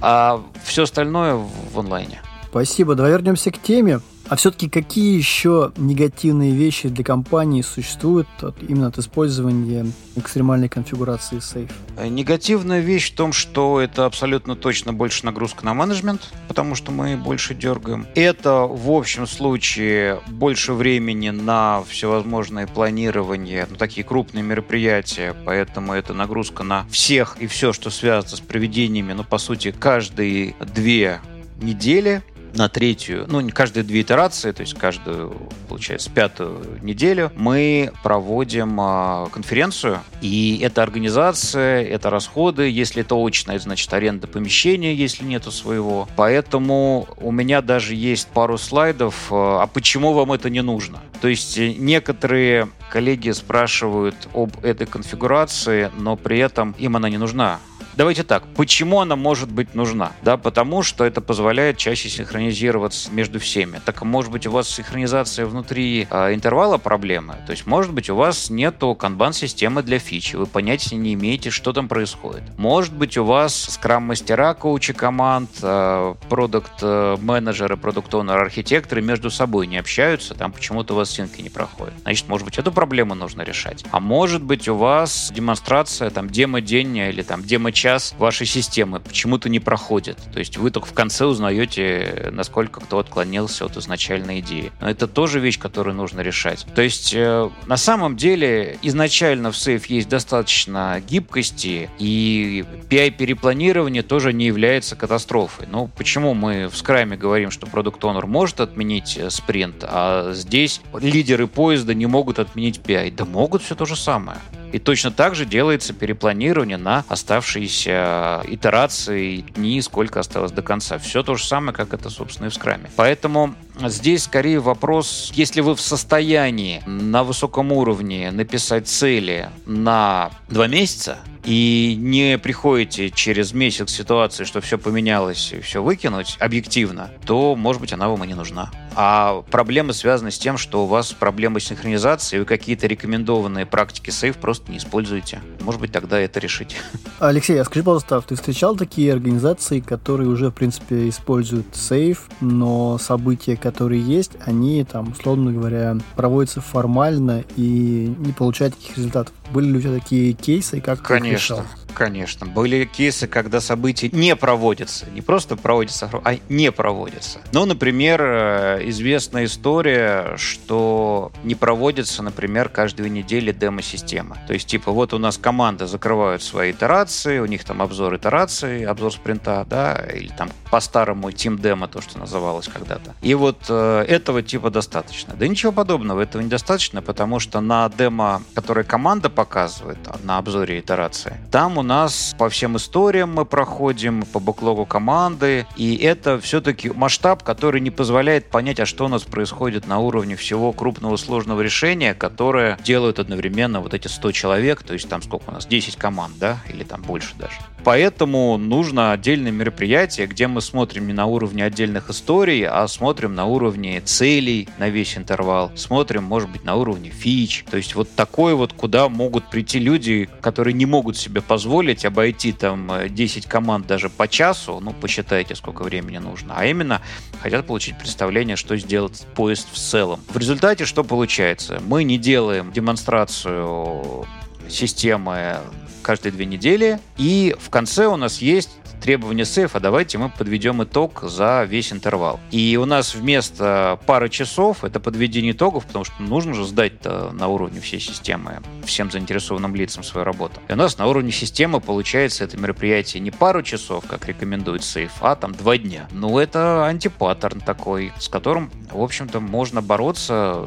[0.00, 2.22] А все остальное в онлайне.
[2.50, 2.94] Спасибо.
[2.94, 4.00] Давай вернемся к теме.
[4.28, 9.86] А все-таки какие еще негативные вещи для компании существуют от, именно от использования
[10.16, 11.70] экстремальной конфигурации сейф?
[11.96, 16.92] Э, негативная вещь в том, что это абсолютно точно больше нагрузка на менеджмент, потому что
[16.92, 18.06] мы больше дергаем.
[18.14, 26.12] Это в общем случае больше времени на всевозможные планирования, ну, такие крупные мероприятия, поэтому это
[26.12, 31.20] нагрузка на всех и все, что связано с проведениями, ну, по сути, каждые две
[31.62, 32.22] недели
[32.54, 35.36] на третью, ну, не каждые две итерации, то есть каждую,
[35.68, 43.58] получается, пятую неделю мы проводим э, конференцию, и это организация, это расходы, если это очно,
[43.58, 46.08] значит аренда помещения, если нету своего.
[46.16, 51.00] Поэтому у меня даже есть пару слайдов, э, а почему вам это не нужно?
[51.20, 57.18] То есть э, некоторые коллеги спрашивают об этой конфигурации, но при этом им она не
[57.18, 57.58] нужна.
[57.98, 60.12] Давайте так, почему она может быть нужна?
[60.22, 63.80] Да, потому что это позволяет чаще синхронизироваться между всеми.
[63.84, 68.14] Так, может быть, у вас синхронизация внутри э, интервала проблемы, то есть, может быть, у
[68.14, 72.44] вас нету канбан-системы для фичи, вы понятия не имеете, что там происходит.
[72.56, 80.36] Может быть, у вас скрам-мастера, коучи команд, э, продукт-менеджеры, продукт-онеры, архитекторы между собой не общаются,
[80.36, 81.94] там почему-то у вас синки не проходят.
[82.02, 83.84] Значит, может быть, эту проблему нужно решать.
[83.90, 89.48] А может быть, у вас демонстрация, там, демо-день или там демо-час сейчас вашей системы почему-то
[89.48, 90.18] не проходит.
[90.34, 94.72] То есть вы только в конце узнаете, насколько кто отклонился от изначальной идеи.
[94.82, 96.66] Но это тоже вещь, которую нужно решать.
[96.74, 104.34] То есть э, на самом деле изначально в сейф есть достаточно гибкости, и PI-перепланирование тоже
[104.34, 105.66] не является катастрофой.
[105.66, 110.82] Но почему мы в скраме говорим, что продукт Owner может отменить э, спринт, а здесь
[111.00, 113.14] лидеры поезда не могут отменить PI?
[113.14, 114.38] Да могут все то же самое.
[114.72, 120.98] И точно так же делается перепланирование на оставшиеся итерации, дни, сколько осталось до конца.
[120.98, 122.90] Все то же самое, как это, собственно, и в скраме.
[122.96, 123.54] Поэтому
[123.86, 131.18] здесь скорее вопрос, если вы в состоянии на высоком уровне написать цели на два месяца,
[131.44, 137.80] и не приходите через месяц ситуации, что все поменялось и все выкинуть объективно, то, может
[137.80, 138.70] быть, она вам и не нужна.
[138.94, 144.10] А проблемы связаны с тем, что у вас проблемы синхронизации, и вы какие-то рекомендованные практики
[144.10, 145.40] сейф просто не используете.
[145.60, 146.76] Может быть, тогда это решить.
[147.18, 152.98] Алексей, а скажи, пожалуйста, ты встречал такие организации, которые уже, в принципе, используют сейф, но
[152.98, 159.34] события, которые есть, они, там, условно говоря, проводятся формально и не получают таких результатов?
[159.50, 161.64] Были ли у тебя такие кейсы, как Конечно.
[161.98, 162.46] Конечно.
[162.46, 165.06] Были кейсы, когда события не проводятся.
[165.10, 167.40] Не просто проводятся, а не проводятся.
[167.52, 174.38] Ну, например, э, известная история, что не проводится, например, каждые недели демо-система.
[174.46, 178.84] То есть, типа, вот у нас команда закрывают свои итерации, у них там обзор итерации,
[178.84, 183.14] обзор спринта, да, или там по-старому Team Demo, то, что называлось когда-то.
[183.22, 185.34] И вот э, этого типа достаточно.
[185.34, 191.36] Да ничего подобного, этого недостаточно, потому что на демо, которое команда показывает, на обзоре итерации,
[191.50, 197.42] там у нас по всем историям мы проходим, по бэклогу команды, и это все-таки масштаб,
[197.42, 202.12] который не позволяет понять, а что у нас происходит на уровне всего крупного сложного решения,
[202.14, 206.34] которое делают одновременно вот эти 100 человек, то есть там сколько у нас, 10 команд,
[206.38, 207.56] да, или там больше даже.
[207.84, 213.46] Поэтому нужно отдельное мероприятие, где мы смотрим не на уровне отдельных историй, а смотрим на
[213.46, 217.64] уровне целей на весь интервал, смотрим, может быть, на уровне фич.
[217.70, 222.52] То есть вот такой вот, куда могут прийти люди, которые не могут себе позволить обойти
[222.52, 227.00] там 10 э, команд даже по часу, ну, посчитайте, сколько времени нужно, а именно
[227.40, 230.20] хотят получить представление, что сделать поезд в целом.
[230.28, 231.80] В результате что получается?
[231.86, 234.26] Мы не делаем демонстрацию
[234.68, 235.58] системы
[236.02, 237.00] каждые две недели.
[237.18, 238.70] И в конце у нас есть
[239.08, 242.38] требование сейфа, давайте мы подведем итог за весь интервал.
[242.50, 247.48] И у нас вместо пары часов это подведение итогов, потому что нужно же сдать на
[247.48, 250.60] уровне всей системы всем заинтересованным лицам свою работу.
[250.68, 255.12] И у нас на уровне системы получается это мероприятие не пару часов, как рекомендует сейф,
[255.22, 256.06] а там два дня.
[256.12, 260.66] Ну, это антипаттерн такой, с которым, в общем-то, можно бороться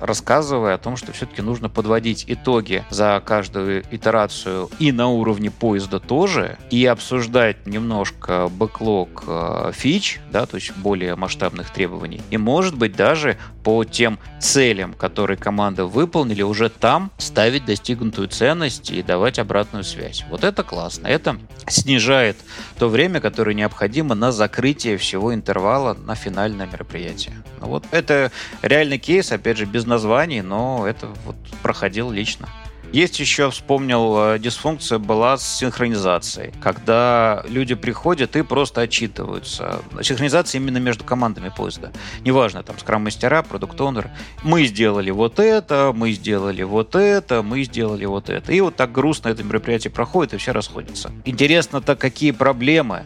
[0.00, 6.00] рассказывая о том, что все-таки нужно подводить итоги за каждую итерацию и на уровне поезда
[6.00, 12.76] тоже, и обсуждать немножко бэклог э, фич, да, то есть более масштабных требований, и может
[12.76, 19.38] быть даже по тем целям, которые команды выполнили, уже там ставить достигнутую ценность и давать
[19.38, 20.24] обратную связь.
[20.30, 21.06] Вот это классно.
[21.06, 22.36] Это снижает
[22.78, 27.34] то время, которое необходимо на закрытие всего интервала на финальное мероприятие.
[27.60, 28.30] Ну вот это
[28.62, 32.48] реальный кейс, опять же, без названий, но это вот проходил лично.
[32.92, 39.82] Есть еще, вспомнил, э, дисфункция была с синхронизацией, когда люди приходят и просто отчитываются.
[40.00, 41.92] Синхронизация именно между командами поезда.
[42.24, 44.10] Неважно, там, скрам-мастера, продукт-онер.
[44.42, 48.52] Мы сделали вот это, мы сделали вот это, мы сделали вот это.
[48.52, 51.10] И вот так грустно это мероприятие проходит, и все расходятся.
[51.26, 53.04] Интересно-то, какие проблемы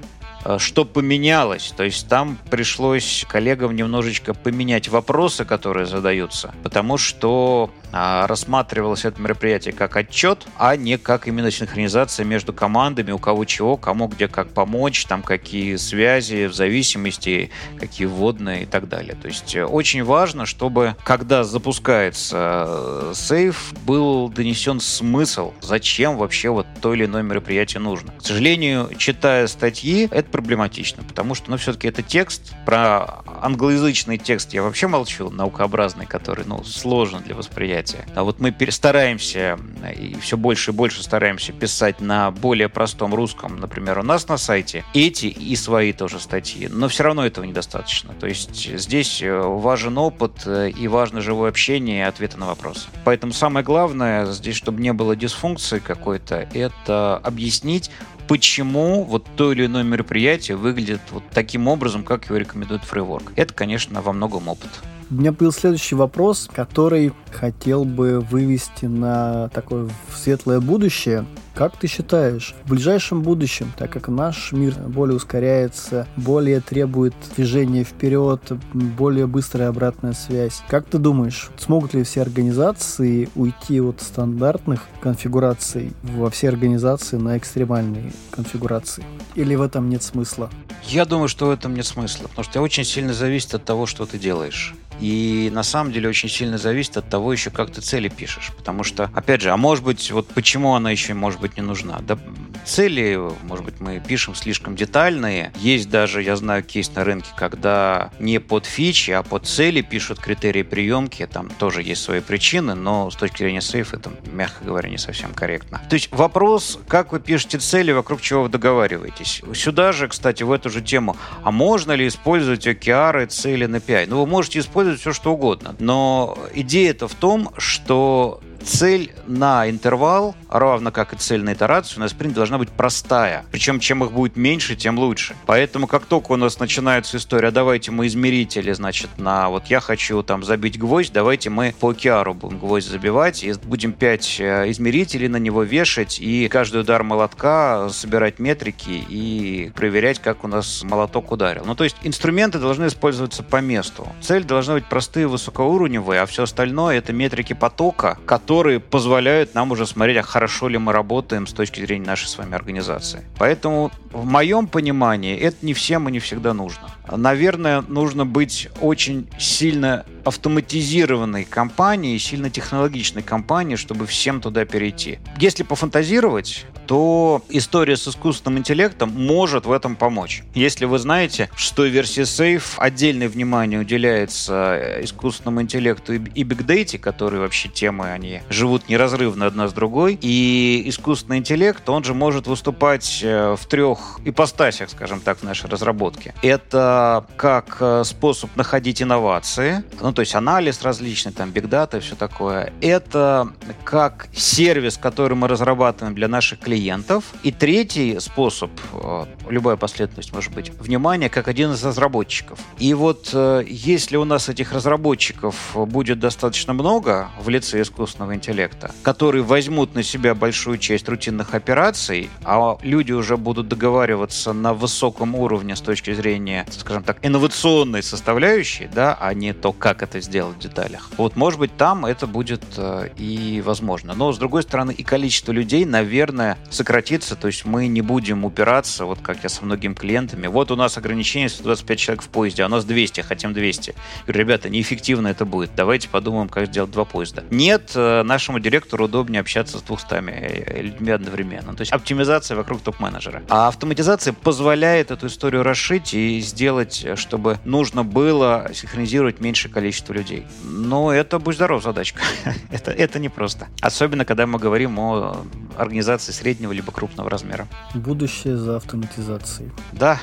[0.59, 1.73] что поменялось.
[1.77, 9.75] То есть там пришлось коллегам немножечко поменять вопросы, которые задаются, потому что рассматривалось это мероприятие
[9.75, 14.49] как отчет, а не как именно синхронизация между командами, у кого чего, кому где как
[14.49, 19.15] помочь, там какие связи в зависимости, какие вводные и так далее.
[19.15, 26.49] То есть э, очень важно, чтобы когда запускается э, сейф, был донесен смысл, зачем вообще
[26.49, 28.13] вот то или иное мероприятие нужно.
[28.19, 32.55] К сожалению, читая статьи, это проблематично, потому что, ну, все-таки это текст.
[32.65, 37.82] Про англоязычный текст я вообще молчу, наукообразный, который, ну, сложен для восприятия.
[38.15, 39.59] А вот мы стараемся,
[39.97, 44.39] и все больше и больше стараемся писать на более простом русском, например, у нас на
[44.39, 48.15] сайте, эти и свои тоже статьи, но все равно этого недостаточно.
[48.19, 52.89] То есть здесь э, важен опыт э, и важно живое общение и ответы на вопросы.
[53.05, 57.91] Поэтому самое главное здесь, чтобы не было дисфункции какой-то, это объяснить,
[58.29, 63.33] почему вот то или иное мероприятие выглядит вот таким образом, как его рекомендует фрейворк.
[63.37, 64.71] Это, конечно, во многом опыт.
[65.11, 71.27] У меня был следующий вопрос, который хотел бы вывести на такое светлое будущее.
[71.55, 77.85] Как ты считаешь, в ближайшем будущем, так как наш мир более ускоряется, более требует движения
[77.85, 78.41] вперед,
[78.73, 85.93] более быстрая обратная связь, как ты думаешь, смогут ли все организации уйти от стандартных конфигураций
[86.03, 89.05] во все организации на экстремальные конфигурации?
[89.35, 90.49] Или в этом нет смысла?
[90.85, 94.07] Я думаю, что в этом нет смысла, потому что очень сильно зависит от того, что
[94.07, 94.75] ты делаешь.
[95.01, 98.53] И на самом деле очень сильно зависит от того еще, как ты цели пишешь.
[98.57, 101.99] Потому что, опять же, а может быть, вот почему она еще может быть не нужна?
[102.01, 102.19] Да
[102.65, 105.53] цели, может быть, мы пишем слишком детальные.
[105.57, 110.19] Есть даже, я знаю, кейс на рынке, когда не под фичи, а под цели пишут
[110.19, 111.27] критерии приемки.
[111.27, 115.33] Там тоже есть свои причины, но с точки зрения сейфа это, мягко говоря, не совсем
[115.33, 115.81] корректно.
[115.89, 119.43] То есть вопрос, как вы пишете цели, вокруг чего вы договариваетесь.
[119.55, 124.07] Сюда же, кстати, в эту же тему, а можно ли использовать и цели на PI?
[124.09, 125.75] Ну, вы можете использовать все, что угодно.
[125.79, 132.15] Но идея-то в том, что цель на интервал, равно как и цель на итерацию, в
[132.15, 133.45] принципе, должна быть простая.
[133.51, 135.35] Причем, чем их будет меньше, тем лучше.
[135.47, 140.23] Поэтому, как только у нас начинается история, давайте мы измерители, значит, на вот я хочу
[140.23, 145.29] там забить гвоздь, давайте мы по океару будем гвоздь забивать, и будем 5 э, измерителей
[145.29, 151.33] на него вешать, и каждый удар молотка собирать метрики и проверять, как у нас молоток
[151.33, 151.65] ударил.
[151.67, 154.09] Ну, то есть инструменты должны использоваться по месту.
[154.21, 159.73] Цель должна быть простые, высокоуровневые, а все остальное это метрики потока, которые которые позволяют нам
[159.73, 163.25] уже смотреть, а хорошо ли мы работаем с точки зрения нашей с вами организации.
[163.39, 166.91] Поэтому в моем понимании это не всем и не всегда нужно.
[167.11, 175.19] Наверное, нужно быть очень сильно автоматизированной компании, сильно технологичной компании, чтобы всем туда перейти.
[175.39, 180.43] Если пофантазировать, то история с искусственным интеллектом может в этом помочь.
[180.55, 187.41] Если вы знаете, что в версии Safe отдельное внимание уделяется искусственному интеллекту и бигдейте, которые
[187.41, 193.21] вообще темы, они живут неразрывно одна с другой, и искусственный интеллект, он же может выступать
[193.23, 196.35] э, в трех ипостасях, скажем так, в нашей разработке.
[196.43, 202.15] Это как э, способ находить инновации, ну, то есть анализ различный, там, бигдата и все
[202.15, 202.73] такое.
[202.81, 203.53] Это
[203.85, 207.25] как сервис, который мы разрабатываем для наших клиентов.
[207.43, 212.59] И третий способ, э, любая последовательность может быть, внимание как один из разработчиков.
[212.79, 213.35] И вот
[213.67, 220.03] если у нас этих разработчиков будет достаточно много в лице искусственного интеллекта, которые возьмут на
[220.03, 226.13] себя большую часть рутинных операций, а люди уже будут договариваться на высоком уровне с точки
[226.13, 231.11] зрения, скажем так, инновационной составляющей, да, а не то, как это сделать в деталях.
[231.17, 234.15] Вот, может быть, там это будет э, и возможно.
[234.15, 239.05] Но, с другой стороны, и количество людей, наверное, сократится, то есть мы не будем упираться,
[239.05, 242.67] вот как я со многими клиентами, вот у нас ограничение 125 человек в поезде, а
[242.67, 243.91] у нас 200, хотим 200.
[243.91, 243.95] Я
[244.27, 247.45] говорю, ребята, неэффективно это будет, давайте подумаем, как сделать два поезда.
[247.51, 251.75] Нет, э, нашему директору удобнее общаться с 200 э, людьми одновременно.
[251.75, 253.43] То есть оптимизация вокруг топ-менеджера.
[253.49, 260.47] А автоматизация позволяет эту историю расшить и сделать, чтобы нужно было синхронизировать меньшее количество людей.
[260.65, 262.23] Но это, будь здоров, задачка.
[262.71, 263.69] это, это непросто.
[263.81, 265.45] Особенно, когда мы говорим о
[265.77, 267.67] организации среднего среднего либо крупного размера.
[267.95, 269.71] Будущее за автоматизацией.
[269.93, 270.19] Да.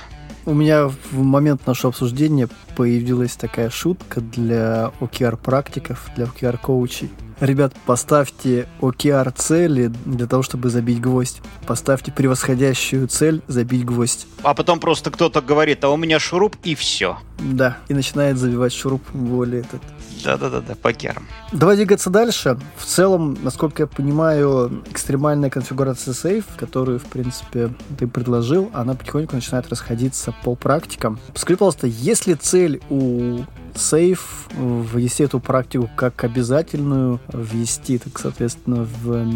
[0.46, 7.10] У меня в момент нашего обсуждения появилась такая шутка для OKR-практиков, для OKR-коучей.
[7.40, 11.42] Ребят, поставьте OKR цели для того, чтобы забить гвоздь.
[11.66, 14.28] Поставьте превосходящую цель забить гвоздь.
[14.44, 17.18] А потом просто кто-то говорит, а у меня шуруп и все.
[17.40, 19.82] Да, и начинает забивать шуруп более этот.
[20.24, 21.26] Да-да-да, по керам.
[21.54, 22.60] Давай двигаться дальше.
[22.76, 29.36] В целом, насколько я понимаю, экстремальная конфигурация сейф, которую, в принципе, ты предложил, она потихоньку
[29.36, 31.20] начинает расходиться по практикам.
[31.36, 33.40] Скажи, пожалуйста, есть ли цель у
[33.76, 39.28] сейф, ввести эту практику как обязательную, ввести, так, соответственно, в,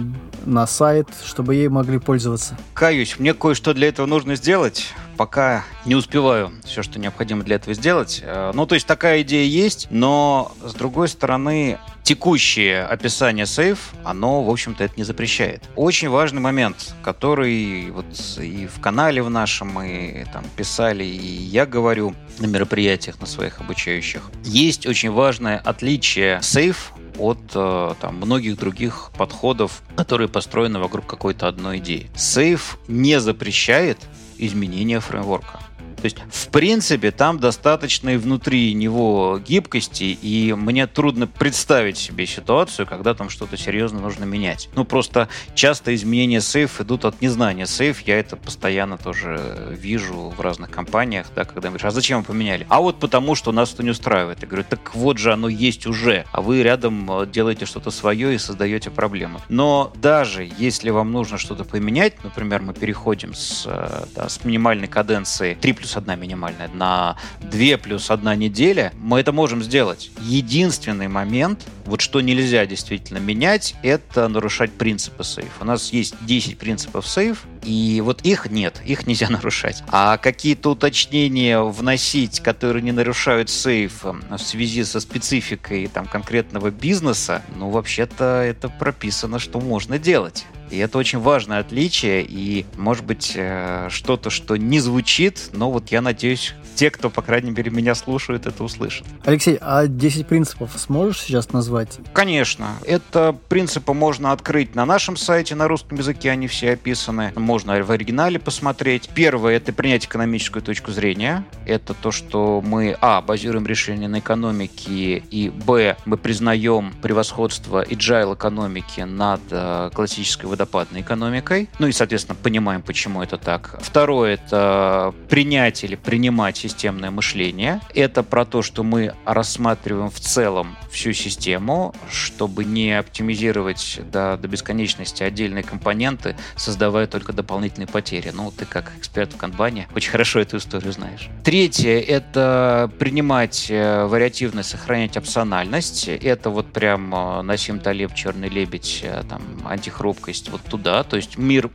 [0.45, 2.57] на сайт, чтобы ей могли пользоваться?
[2.73, 4.93] Каюсь, мне кое-что для этого нужно сделать.
[5.17, 8.21] Пока не успеваю все, что необходимо для этого сделать.
[8.23, 14.43] Э, ну, то есть такая идея есть, но, с другой стороны, текущее описание сейф, оно,
[14.43, 15.63] в общем-то, это не запрещает.
[15.75, 18.05] Очень важный момент, который вот
[18.39, 23.61] и в канале в нашем мы там писали, и я говорю на мероприятиях на своих
[23.61, 24.29] обучающих.
[24.43, 31.47] Есть очень важное отличие сейф от э, там, многих других подходов, которые построены вокруг какой-то
[31.47, 32.09] одной идеи.
[32.15, 33.99] Сейф не запрещает
[34.45, 35.59] изменения фреймворка.
[36.03, 42.27] То есть, в принципе, там достаточно и внутри него гибкости, и мне трудно представить себе
[42.27, 44.67] ситуацию, когда там что-то серьезно нужно менять.
[44.75, 48.01] Ну, просто часто изменения сейф идут от незнания сейф.
[48.01, 49.39] Я это постоянно тоже
[49.71, 52.67] вижу в разных компаниях, да, когда говоришь, а зачем вы поменяли?
[52.67, 54.41] А вот потому, что нас это не устраивает.
[54.41, 58.35] Я говорю, так вот же оно есть уже, а вы рядом э, делаете что-то свое
[58.35, 59.39] и создаете проблемы.
[59.47, 64.89] Но даже если вам нужно что-то поменять, например, мы переходим с, э, да, с минимальной
[64.89, 70.11] каденции 3 плюс плюс одна минимальная, на 2 плюс одна неделя, мы это можем сделать.
[70.21, 75.51] Единственный момент, вот что нельзя действительно менять, это нарушать принципы сейф.
[75.59, 79.83] У нас есть 10 принципов сейф, и вот их нет, их нельзя нарушать.
[79.87, 87.41] А какие-то уточнения вносить, которые не нарушают сейф в связи со спецификой там, конкретного бизнеса,
[87.57, 90.45] ну, вообще-то это прописано, что можно делать.
[90.73, 95.91] И это очень важное отличие, и, может быть, э, что-то, что не звучит, но вот
[95.91, 99.05] я надеюсь, те, кто, по крайней мере, меня слушают, это услышат.
[99.23, 101.72] Алексей, а 10 принципов сможешь сейчас назвать?
[102.13, 102.75] Конечно.
[102.85, 107.33] Это принципы можно открыть на нашем сайте, на русском языке они все описаны.
[107.35, 109.09] Можно в оригинале посмотреть.
[109.13, 111.45] Первое— это принять экономическую точку зрения.
[111.65, 118.35] Это то, что мы, а, базируем решение на экономике, и, б, мы признаем превосходство agile
[118.35, 121.69] экономики над э, классической водопадной экономикой.
[121.79, 123.79] Ну и, соответственно, понимаем, почему это так.
[123.81, 127.81] Второе— это принять или принимать системное мышление.
[127.95, 131.62] Это про то, что мы рассматриваем в целом всю систему,
[132.09, 138.31] чтобы не оптимизировать до, до бесконечности отдельные компоненты, создавая только дополнительные потери.
[138.33, 141.29] Ну, ты как эксперт в канбане очень хорошо эту историю знаешь.
[141.43, 146.07] Третье— это принимать э, вариативность, сохранять опциональность.
[146.07, 151.03] Это вот прям э, Насим Талеб, Черный лебедь, э, там, антихрупкость вот туда.
[151.03, 151.69] То есть мир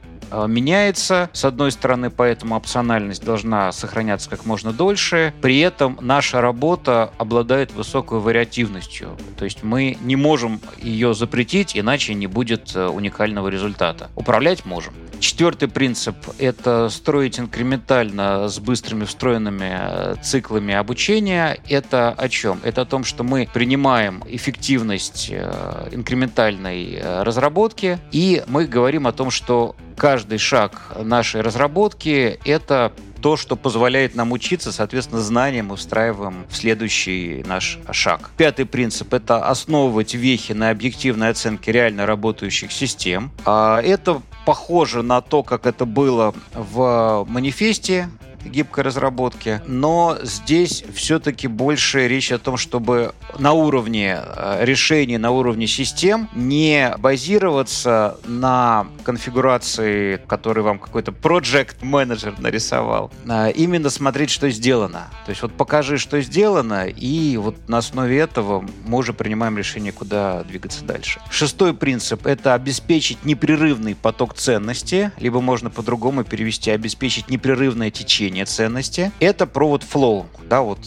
[0.47, 1.31] меняется.
[1.33, 5.35] С одной стороны, поэтому опциональность должна сохраняться как можно дольше.
[5.41, 9.16] При этом наша работа обладает высокой вариативностью.
[9.37, 14.11] То есть мы не можем ее запретить, иначе не будет э, уникального результата.
[14.14, 14.95] Управлять можем.
[15.20, 21.59] Четвертый принцип– это строить инкрементально с быстрыми встроенными э, циклами обучения.
[21.68, 22.61] Это о чем?
[22.62, 29.12] Это о том, что мы принимаем эффективность э, инкрементальной э, разработки, и мы говорим о
[29.12, 35.77] том, что каждый шаг нашей разработки– это то, что позволяет нам учиться, соответственно, знаниям мы
[35.77, 38.31] встраиваем в следующий наш шаг.
[38.37, 43.33] Пятый принцип– это основывать вехи на объективной оценке реально работающих систем.
[43.45, 48.09] А это похоже на то, как это было в манифесте
[48.49, 55.31] гибкой разработки, но здесь все-таки больше речь о том, чтобы на уровне э, решений, на
[55.31, 64.31] уровне систем не базироваться на конфигурации, который вам какой-то project менеджер нарисовал, а именно смотреть,
[64.31, 65.09] что сделано.
[65.27, 69.93] То есть вот покажи, что сделано, и вот на основе этого мы уже принимаем решение,
[69.93, 71.21] куда двигаться дальше.
[71.31, 79.12] Шестой принцип– это обеспечить непрерывный поток ценности, либо можно по-другому перевести обеспечить непрерывное течение ценности.
[79.20, 80.78] Это провод flow, да, вот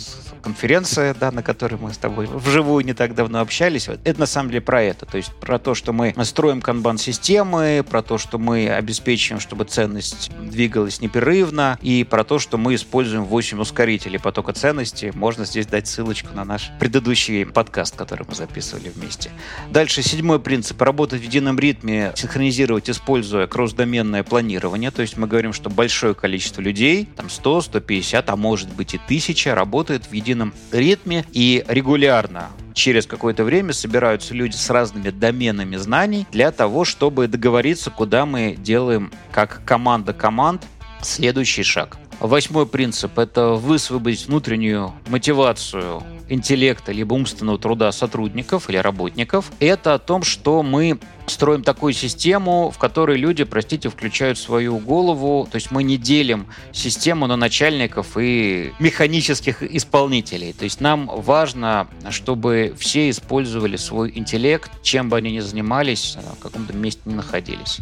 [0.42, 4.50] конференция, да, на которой мы с тобой вживую не так давно общались, это на самом
[4.50, 5.06] деле про это.
[5.06, 10.32] То есть про то, что мы строим канбан-системы, про то, что мы обеспечиваем, чтобы ценность
[10.42, 15.12] двигалась непрерывно, и про то, что мы используем 8 ускорителей потока ценности.
[15.16, 19.32] Можно здесь дать ссылочку на наш предыдущий подкаст, который мы записывали вместе.
[19.70, 20.82] Дальше седьмой принцип.
[20.82, 24.92] Работать в едином ритме, синхронизировать, используя кросс-доменное планирование.
[24.92, 28.98] То есть мы говорим, что большое количество людей, там 100, 150, а может быть и
[28.98, 35.10] 1000, работает в едином едином ритме и регулярно через какое-то время собираются люди с разными
[35.10, 40.64] доменами знаний для того, чтобы договориться, куда мы делаем как команда команд
[41.02, 41.98] следующий шаг.
[42.20, 49.52] Восьмой принцип– это высвободить внутреннюю мотивацию интеллекта либо умственного труда сотрудников или работников.
[49.60, 55.48] Это о том, что мы строим такую систему, в которой люди, простите, включают свою голову.
[55.52, 60.54] То есть мы не делим систему на начальников и механических исполнителей.
[60.54, 66.42] То есть нам важно, чтобы все использовали свой интеллект, чем бы они ни занимались, в
[66.42, 67.80] каком-то месте не находились.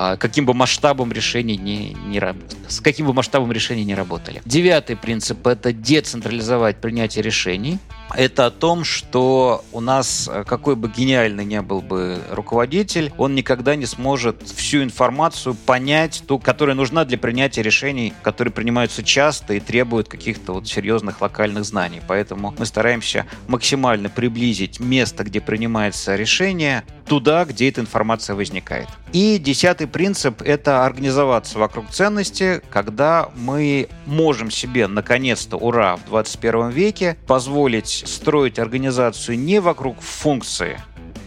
[0.00, 2.22] А, каким бы масштабом решений не, не
[2.68, 4.40] с каким бы масштабом решений не работали.
[4.44, 10.76] Девятый принцип– это децентрализовать принятие решений компании это о том, что у нас, э, какой
[10.76, 16.74] бы гениальный не был бы руководитель, он никогда не сможет всю информацию понять, ту, которая
[16.74, 22.00] нужна для принятия решений, которые принимаются часто и требуют каких-то вот серьезных локальных знаний.
[22.06, 28.88] Поэтому мы стараемся максимально приблизить место, где принимается решение, туда, где эта информация возникает.
[29.12, 36.68] И десятый принцип– это организоваться вокруг ценности, когда мы можем себе, наконец-то, ура, в 21
[36.68, 40.80] веке позволить строить организацию не вокруг функции,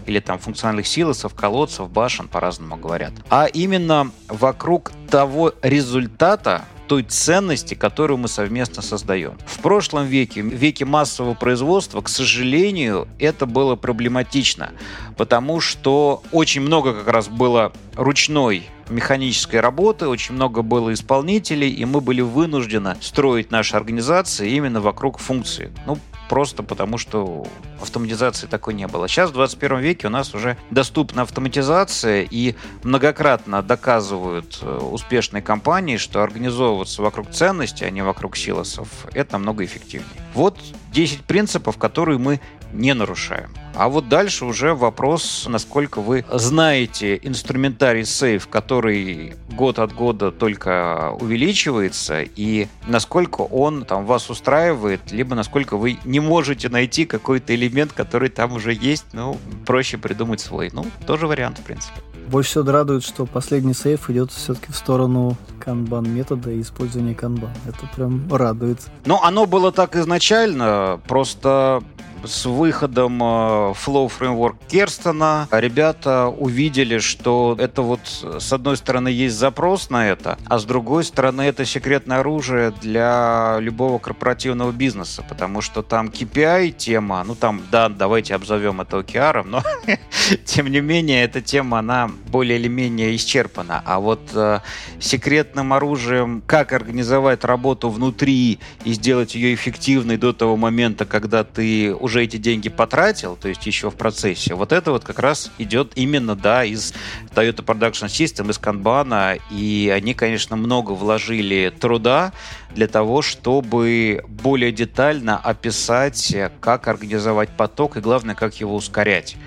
[0.05, 7.74] или там функциональных силосов, колодцев, башен, по-разному говорят, а именно вокруг того результата, той ценности,
[7.74, 9.38] которую мы совместно создаем.
[9.45, 14.72] В прошлом веке, веке массового производства, к сожалению, это было проблематично,
[15.15, 21.86] потому что очень много как раз было ручной механической работы, очень много было исполнителей, и
[21.86, 25.72] мы были вынуждены строить наши организации именно вокруг функции.
[25.86, 25.97] Ну,
[26.32, 27.46] просто потому, что
[27.82, 29.10] автоматизации такой не было.
[29.10, 35.98] Сейчас в 21 веке у нас уже доступна автоматизация, и многократно доказывают э, успешные компании,
[35.98, 40.08] что организовываться вокруг ценностей, а не вокруг силосов, это намного эффективнее.
[40.34, 40.58] Вот
[40.92, 42.39] 10 принципов, которые мы
[42.74, 43.52] не нарушаем.
[43.76, 51.16] А вот дальше уже вопрос, насколько вы знаете инструментарий сейф, который год от года только
[51.20, 57.94] увеличивается, и насколько он там вас устраивает, либо насколько вы не можете найти какой-то элемент,
[57.94, 60.70] который там уже есть, ну, проще придумать свой.
[60.74, 62.02] Ну, тоже вариант, в принципе.
[62.28, 67.51] Больше всего радует, что последний сейф идет все-таки в сторону канбан метода и использования канбан.
[67.68, 68.80] Это прям радует.
[69.05, 71.84] Ну, оно было так изначально, просто
[72.24, 73.26] с выходом э,
[73.74, 78.01] Flow Framework Керстона ребята увидели, что это вот
[78.39, 83.57] с одной стороны есть запрос на это, а с другой стороны это секретное оружие для
[83.59, 89.43] любого корпоративного бизнеса, потому что там KPI тема, ну там, да, давайте обзовем это OKR,
[89.43, 89.63] но
[90.45, 93.82] тем не менее эта тема, она более или менее исчерпана.
[93.86, 94.59] А вот э,
[94.99, 101.93] секретным оружием, как организовать работу внутри и сделать ее эффективной до того момента, когда ты
[101.93, 105.49] уже уже эти деньги потратил, то есть еще в процессе, вот это вот как раз
[105.57, 106.93] идет именно, да, из
[107.34, 112.34] Toyota Production System, из Kanban, и они, конечно, много вложили труда
[112.76, 119.38] для того, чтобы более детально описать, как организовать поток и, главное, как его ускорять.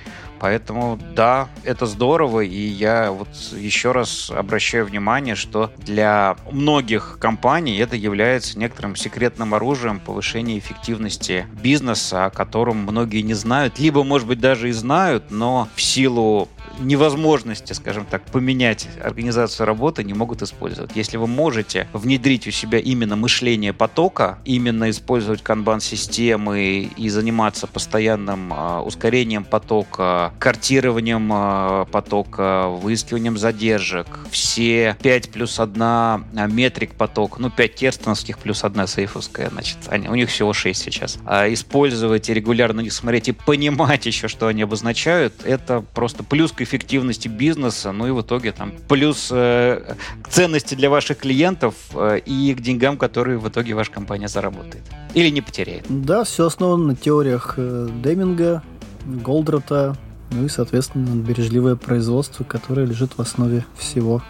[0.45, 7.79] Поэтому да, это здорово, и я вот еще раз обращаю внимание, что для многих компаний
[7.79, 14.29] это является некоторым секретным оружием повышения эффективности бизнеса, о котором многие не знают, либо, может
[14.29, 20.43] быть, даже и знают, но в силу невозможности, скажем так, поменять организацию работы не могут
[20.43, 20.91] использовать.
[20.95, 28.53] Если вы можете внедрить у себя именно мышление потока, именно использовать канбан-системы и заниматься постоянным
[28.53, 37.51] э, ускорением потока, картированием э, потока, выискиванием задержек, все 5 плюс 1 метрик поток, ну
[37.51, 41.19] 5 керстоновских плюс 1 сейфовская, значит, они, у них всего 6 сейчас.
[41.25, 46.53] А использовать и регулярно них смотреть и понимать еще, что они обозначают, это просто плюс
[46.53, 51.75] к эффективности бизнеса, ну и в итоге там плюс э, к ценности для ваших клиентов
[51.95, 54.83] э, и к деньгам, которые в итоге ваша компания заработает.
[55.15, 55.85] Или не потеряет.
[55.89, 58.63] Да, все основано на теориях э, Деминга,
[59.05, 59.97] Голдрата,
[60.35, 64.23] ну и, соответственно, бережливое производство, которое лежит в основе всего.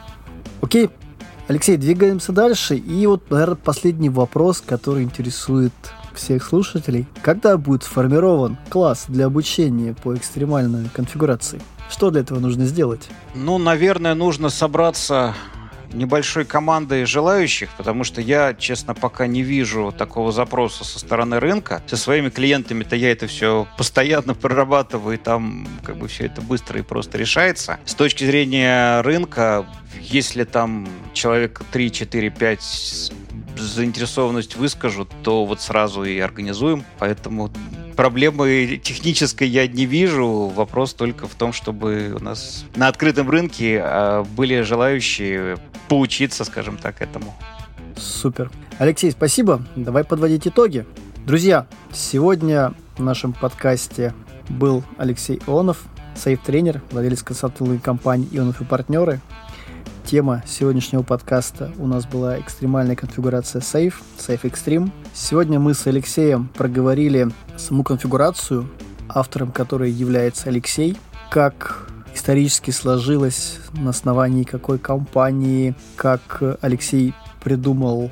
[0.61, 0.91] Окей,
[1.49, 2.77] Алексей, двигаемся дальше.
[2.77, 5.73] И вот, наверное, последний вопрос, который интересует
[6.15, 7.07] всех слушателей.
[7.23, 11.61] Когда будет сформирован класс для обучения по экстремальной конфигурации?
[11.91, 13.09] Что для этого нужно сделать?
[13.35, 15.35] Ну, наверное, нужно собраться
[15.95, 21.82] небольшой командой желающих, потому что я, честно, пока не вижу такого запроса со стороны рынка.
[21.86, 26.78] Со своими клиентами-то я это все постоянно прорабатываю, и там как бы все это быстро
[26.78, 27.78] и просто решается.
[27.84, 29.66] С точки зрения рынка,
[30.01, 33.12] если там человек 3, 4, 5
[33.57, 36.84] заинтересованность выскажут, то вот сразу и организуем.
[36.99, 37.51] Поэтому
[37.95, 40.53] проблемы технической я не вижу.
[40.55, 46.76] Вопрос только в том, чтобы у нас на открытом рынке а, были желающие поучиться, скажем
[46.76, 47.34] так, этому.
[47.97, 48.51] Супер.
[48.78, 49.64] Алексей, спасибо.
[49.76, 50.86] Давай подводить итоги.
[51.26, 54.12] Друзья, сегодня в нашем подкасте
[54.49, 55.82] был Алексей Ионов,
[56.14, 59.20] сейф-тренер, владелец консалтинговой компании «Ионов и партнеры».
[60.07, 64.91] Тема сегодняшнего подкаста у нас была экстремальная конфигурация Safe, Safe Extreme.
[65.15, 68.69] Сегодня мы с Алексеем проговорили саму конфигурацию,
[69.09, 70.99] автором которой является Алексей,
[71.31, 78.11] как исторически сложилось, на основании какой компании, как Алексей придумал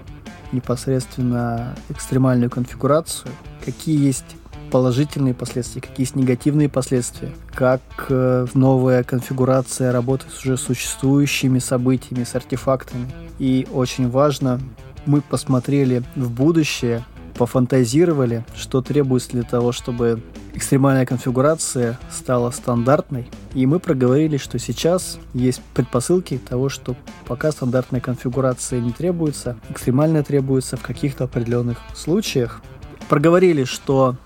[0.51, 3.31] непосредственно экстремальную конфигурацию,
[3.63, 4.37] какие есть
[4.73, 12.25] положительные последствия, какие есть негативные последствия, как э, новая конфигурация работает с уже существующими событиями,
[12.25, 13.07] с артефактами.
[13.39, 14.61] И очень важно,
[15.05, 17.05] мы посмотрели в будущее,
[17.35, 20.23] пофантазировали, что требуется для того, чтобы
[20.55, 23.29] экстремальная конфигурация стала стандартной.
[23.53, 26.97] И мы проговорили, что сейчас есть предпосылки того, что
[27.27, 32.63] пока стандартная конфигурация не требуется, экстремальная требуется в каких-то определенных случаях.
[33.11, 34.17] Проговорили, что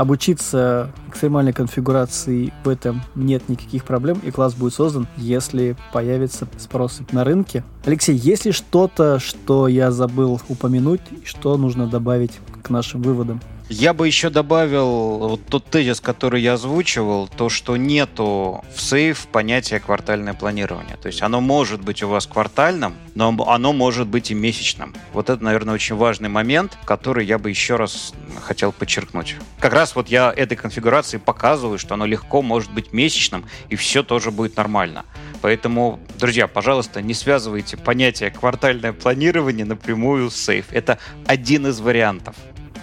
[0.00, 7.00] обучиться экстремальной конфигурации в этом нет никаких проблем, и класс будет создан, если появится спрос
[7.12, 7.64] на рынке.
[7.84, 13.40] Алексей, есть ли что-то, что я забыл упомянуть, что нужно добавить к нашим выводам?
[13.72, 19.28] Я бы еще добавил вот тот тезис, который я озвучивал, то, что нету в сейф
[19.28, 20.96] понятия квартальное планирование.
[20.96, 24.92] То есть оно может быть у вас квартальным, но оно может быть и месячным.
[25.12, 28.12] Вот это, наверное, очень важный момент, который я бы еще раз
[28.42, 29.36] хотел подчеркнуть.
[29.60, 34.02] Как раз вот я этой конфигурации показываю, что оно легко может быть месячным, и все
[34.02, 35.04] тоже будет нормально.
[35.42, 40.66] Поэтому, друзья, пожалуйста, не связывайте понятие квартальное планирование напрямую с сейф.
[40.72, 42.34] Это один из вариантов.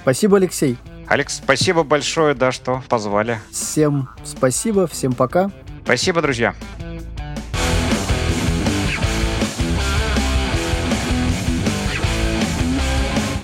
[0.07, 0.77] Спасибо, Алексей.
[1.05, 3.39] Алекс, спасибо большое, да, что позвали.
[3.51, 5.51] Всем спасибо, всем пока.
[5.83, 6.55] Спасибо, друзья.